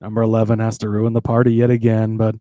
[0.00, 2.34] Number 11 has to ruin the party yet again, but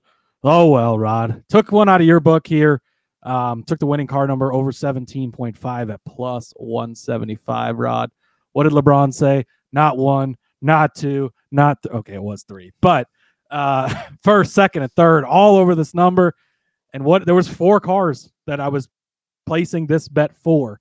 [0.48, 1.44] oh well, Rod.
[1.50, 2.82] Took one out of your book here.
[3.24, 8.10] Um, took the winning car number over 17.5 at plus 175, Rod.
[8.54, 9.46] What did LeBron say?
[9.74, 12.72] Not one, not two, not th- okay, it was three.
[12.82, 13.08] But
[13.52, 13.94] uh
[14.24, 16.34] first, second, and third, all over this number.
[16.94, 18.88] And what there was four cars that I was
[19.46, 20.80] placing this bet for.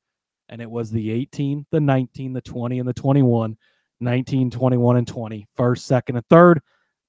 [0.48, 3.56] And it was the 18, the 19, the 20, and the 21.
[3.98, 5.48] 19, 21, and 20.
[5.56, 6.60] First, second, and third.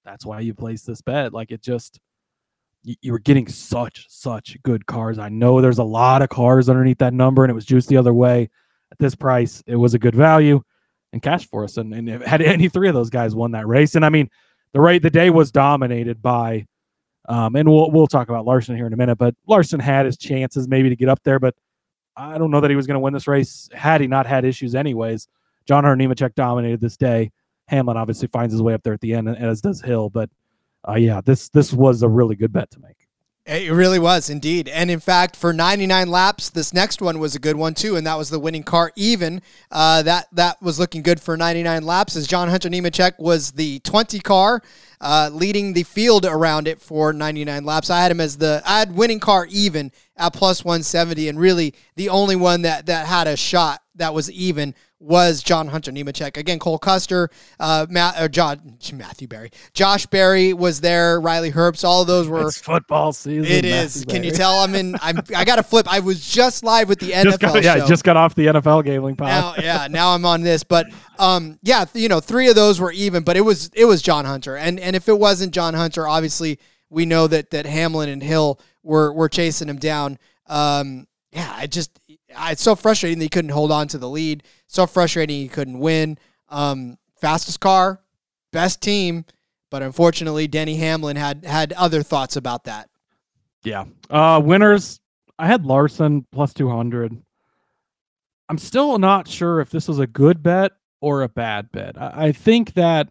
[0.06, 1.34] That's why you place this bet.
[1.34, 2.00] Like it just
[3.02, 5.20] you, were getting such, such good cars.
[5.20, 7.98] I know there's a lot of cars underneath that number, and it was juiced the
[7.98, 8.50] other way.
[8.92, 10.62] At this price, it was a good value
[11.12, 11.78] and cash for us.
[11.78, 13.96] And, and had any three of those guys won that race.
[13.96, 14.30] And I mean,
[14.74, 16.66] the rate the day was dominated by
[17.28, 20.18] um, and we'll we'll talk about Larson here in a minute, but Larson had his
[20.18, 21.56] chances maybe to get up there, but
[22.16, 24.46] I don't know that he was going to win this race had he not had
[24.46, 25.28] issues anyways.
[25.68, 27.32] John Hunter Nemechek dominated this day.
[27.68, 30.10] Hamlin obviously finds his way up there at the end, as does Hill.
[30.10, 30.30] But
[30.88, 33.08] uh, yeah, this this was a really good bet to make.
[33.48, 34.68] It really was indeed.
[34.68, 38.06] And in fact, for 99 laps, this next one was a good one too, and
[38.06, 39.42] that was the winning car even.
[39.72, 43.80] Uh, that that was looking good for 99 laps as John Hunter Nemechek was the
[43.80, 44.62] 20 car
[45.00, 47.90] uh, leading the field around it for 99 laps.
[47.90, 51.74] I had him as the I had winning car even at plus 170 and really
[51.96, 56.38] the only one that that had a shot that was even was John Hunter Nemechek.
[56.38, 57.30] Again, Cole Custer,
[57.60, 61.84] uh, Matt, or John, Matthew Berry, Josh Berry was there, Riley Herbst.
[61.84, 63.46] All of those were it's football season.
[63.46, 64.06] It is.
[64.08, 64.60] Can you tell?
[64.60, 64.96] I'm in.
[65.02, 65.20] I'm.
[65.36, 65.88] I got to flip.
[65.92, 67.40] I was just live with the NFL.
[67.40, 67.88] Got, yeah, show.
[67.88, 69.28] just got off the NFL gambling pod.
[69.28, 70.88] Now, yeah, now I'm on this, but
[71.20, 74.26] um, yeah, you know, three of those were even, but it was it was John
[74.26, 78.24] Hunter, and and if it wasn't John Hunter, obviously we know that that Hamlin and
[78.24, 80.18] Hill were were chasing him down.
[80.48, 81.92] Um, yeah, I just
[82.30, 84.44] it's so frustrating that he couldn't hold on to the lead.
[84.68, 86.18] So frustrating he couldn't win.
[86.50, 88.02] Um, fastest car,
[88.52, 89.26] best team,
[89.70, 92.90] but unfortunately, Denny Hamlin had had other thoughts about that.
[93.64, 93.86] Yeah.
[94.10, 95.00] Uh, winners.
[95.40, 97.16] I had Larson plus two hundred.
[98.50, 100.72] I'm still not sure if this was a good bet
[101.02, 102.02] or a bad bet.
[102.02, 103.10] I, I think that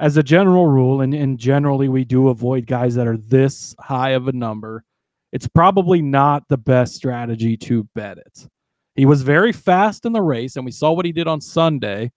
[0.00, 4.10] as a general rule, and, and generally we do avoid guys that are this high
[4.10, 4.84] of a number
[5.32, 8.48] it's probably not the best strategy to bet it.
[8.94, 12.10] He was very fast in the race, and we saw what he did on Sunday.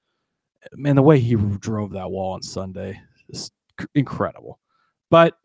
[0.73, 2.99] Man, the way he drove that wall on Sunday
[3.29, 3.51] is
[3.95, 4.59] incredible.
[5.09, 5.35] But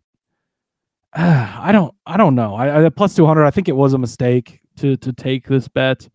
[1.15, 2.55] uh, I don't, I don't know.
[2.55, 3.47] I, I plus two hundred.
[3.47, 6.09] I think it was a mistake to to take this bet.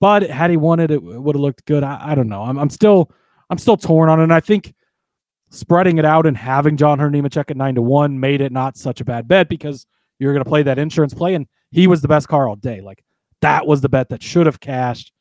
[0.00, 1.84] But had he won it, it would have looked good.
[1.84, 2.42] I, I don't know.
[2.42, 3.10] I'm, I'm still,
[3.50, 4.24] I'm still torn on it.
[4.24, 4.74] And I think
[5.50, 8.78] spreading it out and having John Hunter Nemechek at nine to one made it not
[8.78, 9.86] such a bad bet because
[10.20, 11.34] you're going to play that insurance play.
[11.34, 12.80] And he was the best car all day.
[12.80, 13.02] Like
[13.40, 15.12] that was the bet that should have cashed.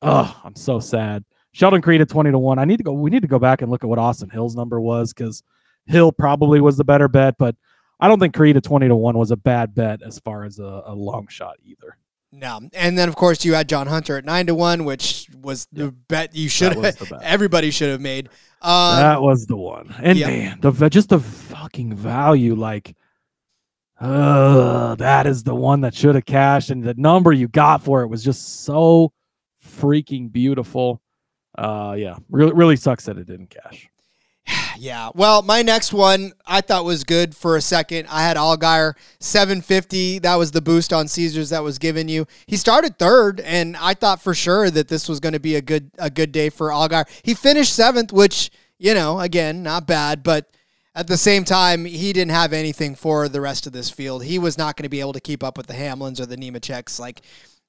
[0.00, 1.24] Oh, I'm so sad.
[1.52, 2.58] Sheldon Creed at 20 to 1.
[2.58, 2.92] I need to go.
[2.92, 5.42] We need to go back and look at what Austin Hill's number was because
[5.86, 7.56] Hill probably was the better bet, but
[7.98, 10.60] I don't think Creed at 20 to 1 was a bad bet as far as
[10.60, 11.96] a, a long shot either.
[12.30, 12.60] No.
[12.74, 15.86] And then, of course, you had John Hunter at 9 to 1, which was yep.
[15.86, 18.28] the bet you should have, everybody should have made.
[18.60, 19.94] Um, that was the one.
[20.02, 20.28] And yep.
[20.28, 22.54] man, the just the fucking value.
[22.54, 22.94] Like,
[24.00, 28.02] uh, that is the one that should have cashed, and the number you got for
[28.02, 29.12] it was just so
[29.64, 31.00] freaking beautiful.
[31.56, 33.88] Uh, yeah, really, really sucks that it didn't cash.
[34.78, 35.10] Yeah.
[35.12, 38.06] Well, my next one I thought was good for a second.
[38.08, 40.20] I had Allgaier 750.
[40.20, 42.28] That was the boost on Caesars that was given you.
[42.46, 45.60] He started third, and I thought for sure that this was going to be a
[45.60, 47.08] good a good day for Allgaier.
[47.24, 50.48] He finished seventh, which you know, again, not bad, but
[50.98, 54.24] at the same time, he didn't have anything for the rest of this field.
[54.24, 56.36] He was not going to be able to keep up with the Hamlins or the
[56.36, 56.98] Nemecheks.
[56.98, 57.20] Like,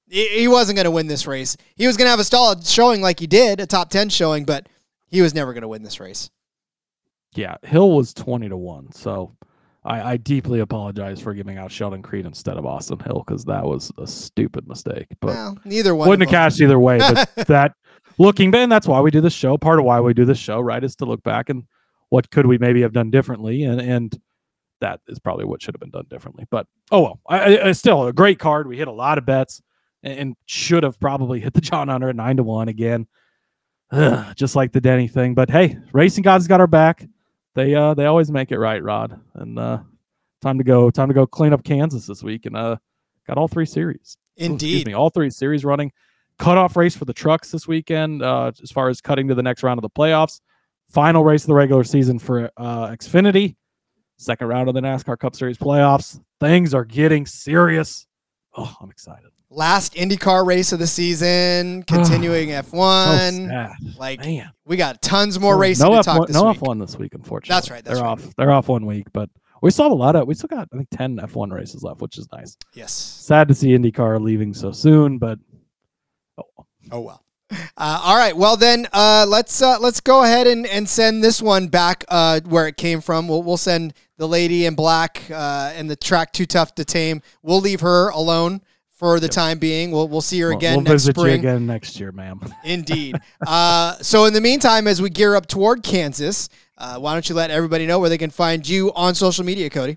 [0.08, 1.56] he wasn't going to win this race.
[1.76, 4.44] He was going to have a solid showing like he did, a top 10 showing,
[4.44, 4.68] but
[5.06, 6.28] he was never going to win this race.
[7.36, 8.90] Yeah, Hill was 20 to 1.
[8.90, 9.36] So
[9.84, 13.64] I, I deeply apologize for giving out Sheldon Creed instead of Austin Hill because that
[13.64, 15.06] was a stupid mistake.
[15.20, 16.98] But well, neither one wouldn't have cashed either way.
[16.98, 17.74] But that
[18.18, 19.56] looking back, that's why we do this show.
[19.56, 21.62] Part of why we do this show, right, is to look back and
[22.10, 23.64] what could we maybe have done differently?
[23.64, 24.20] And and
[24.80, 26.46] that is probably what should have been done differently.
[26.50, 28.66] But oh well I, I still a great card.
[28.66, 29.62] We hit a lot of bets
[30.02, 33.06] and, and should have probably hit the john hunter at nine to one again.
[33.92, 35.34] Ugh, just like the denny thing.
[35.34, 37.06] But hey racing gods got our back.
[37.54, 39.18] They uh they always make it right rod.
[39.34, 39.78] And uh
[40.42, 42.76] time to go time to go clean up kansas this week and uh
[43.26, 44.16] got all three series.
[44.36, 44.86] Indeed.
[44.86, 45.92] me all three series running.
[46.38, 49.62] Cutoff race for the trucks this weekend uh as far as cutting to the next
[49.62, 50.40] round of the playoffs
[50.90, 53.54] Final race of the regular season for uh, Xfinity.
[54.18, 56.20] Second round of the NASCAR Cup Series playoffs.
[56.40, 58.06] Things are getting serious.
[58.56, 59.30] Oh, I'm excited.
[59.50, 63.48] Last IndyCar race of the season, continuing F1.
[63.48, 63.72] sad.
[63.98, 64.50] like Man.
[64.64, 66.58] we got tons more So racing no to F1, talk this no week.
[66.58, 67.54] F1 this week, unfortunately.
[67.54, 68.12] That's right, that's they're right.
[68.12, 68.36] off.
[68.36, 69.30] They're off one week, but
[69.62, 70.26] we still have a lot of.
[70.26, 72.56] We still got I think ten F1 races left, which is nice.
[72.74, 72.92] Yes.
[72.92, 75.38] Sad to see IndyCar leaving so soon, but
[76.38, 76.66] oh, well.
[76.90, 77.24] Oh well.
[77.50, 78.36] Uh, all right.
[78.36, 82.40] Well then, uh, let's uh, let's go ahead and, and send this one back uh,
[82.46, 83.26] where it came from.
[83.28, 87.22] We'll we'll send the lady in black uh, and the track too tough to tame.
[87.42, 88.60] We'll leave her alone
[88.92, 89.90] for the time being.
[89.90, 92.40] We'll we'll see her We'll- again we'll next visit you again next year, ma'am.
[92.64, 93.16] Indeed.
[93.46, 96.48] uh, so in the meantime, as we gear up toward Kansas,
[96.78, 99.70] uh, why don't you let everybody know where they can find you on social media,
[99.70, 99.96] Cody?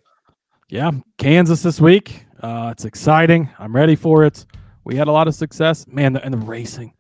[0.70, 2.26] yeah, Kansas this week.
[2.42, 3.50] Uh, it's exciting.
[3.60, 4.46] I'm ready for it.
[4.86, 6.94] We had a lot of success, man, the, and the racing.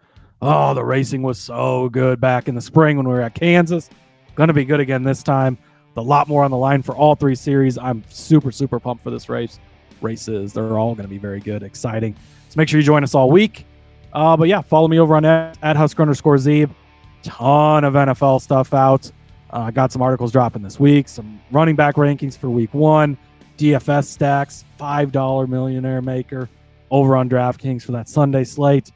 [0.46, 3.90] Oh, the racing was so good back in the spring when we were at Kansas.
[4.36, 5.58] Going to be good again this time.
[5.96, 7.78] A lot more on the line for all three series.
[7.78, 9.62] I'm super, super pumped for this race.
[10.02, 12.14] Races, they're all going to be very good, exciting.
[12.50, 13.66] So make sure you join us all week.
[14.12, 16.70] Uh, but yeah, follow me over on at, Husker underscore Zeeb.
[17.22, 19.10] Ton of NFL stuff out.
[19.50, 21.08] Uh, got some articles dropping this week.
[21.08, 23.18] Some running back rankings for week one.
[23.58, 26.50] DFS stacks, five dollar millionaire maker
[26.92, 28.92] over on DraftKings for that Sunday slate.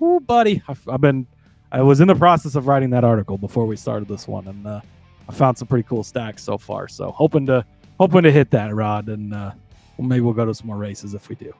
[0.00, 1.26] Ooh, buddy, I've, I've been,
[1.72, 4.66] I was in the process of writing that article before we started this one, and
[4.66, 4.80] uh,
[5.28, 6.88] I found some pretty cool stacks so far.
[6.88, 7.64] So hoping to,
[7.98, 9.52] hoping to hit that rod, and uh,
[9.98, 11.52] maybe we'll go to some more races if we do.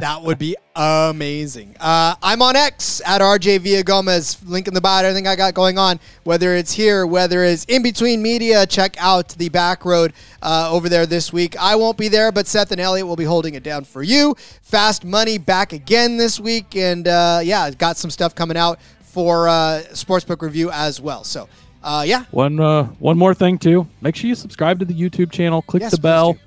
[0.00, 1.76] That would be amazing.
[1.78, 4.40] Uh, I'm on X at RJ Villagomez.
[4.48, 5.04] Link in the bio.
[5.04, 9.28] Everything I got going on, whether it's here, whether it's in between media, check out
[9.30, 11.54] the back road uh, over there this week.
[11.58, 14.34] I won't be there, but Seth and Elliot will be holding it down for you.
[14.62, 19.48] Fast Money back again this week, and uh, yeah, got some stuff coming out for
[19.48, 21.24] uh, Sportsbook Review as well.
[21.24, 21.46] So,
[21.82, 23.86] uh, yeah, One, uh, one more thing too.
[24.00, 25.60] Make sure you subscribe to the YouTube channel.
[25.60, 26.38] Click Yes, the bell.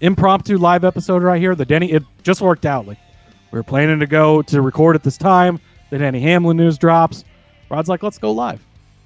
[0.00, 1.54] Impromptu live episode right here.
[1.54, 1.92] The Denny.
[1.92, 2.86] It just worked out.
[2.86, 2.98] Like
[3.50, 5.60] we were planning to go to record at this time.
[5.90, 7.24] The Denny Hamlin news drops.
[7.70, 8.64] Rod's like, let's go live.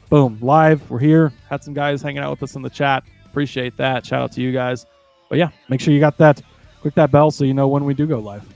[0.08, 0.88] Boom, live.
[0.90, 1.32] We're here.
[1.48, 3.04] Had some guys hanging out with us in the chat.
[3.26, 4.04] Appreciate that.
[4.04, 4.86] Shout out to you guys.
[5.28, 6.42] But yeah, make sure you got that.
[6.80, 8.46] Click that bell so you know when we do go live.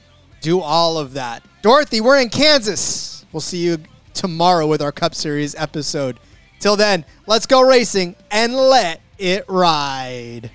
[0.41, 1.45] do all of that.
[1.63, 3.25] Dorothy, we're in Kansas.
[3.33, 3.79] We'll see you
[4.15, 6.19] tomorrow with our Cup Series episode.
[6.59, 10.51] Till then, let's go racing and let it ride.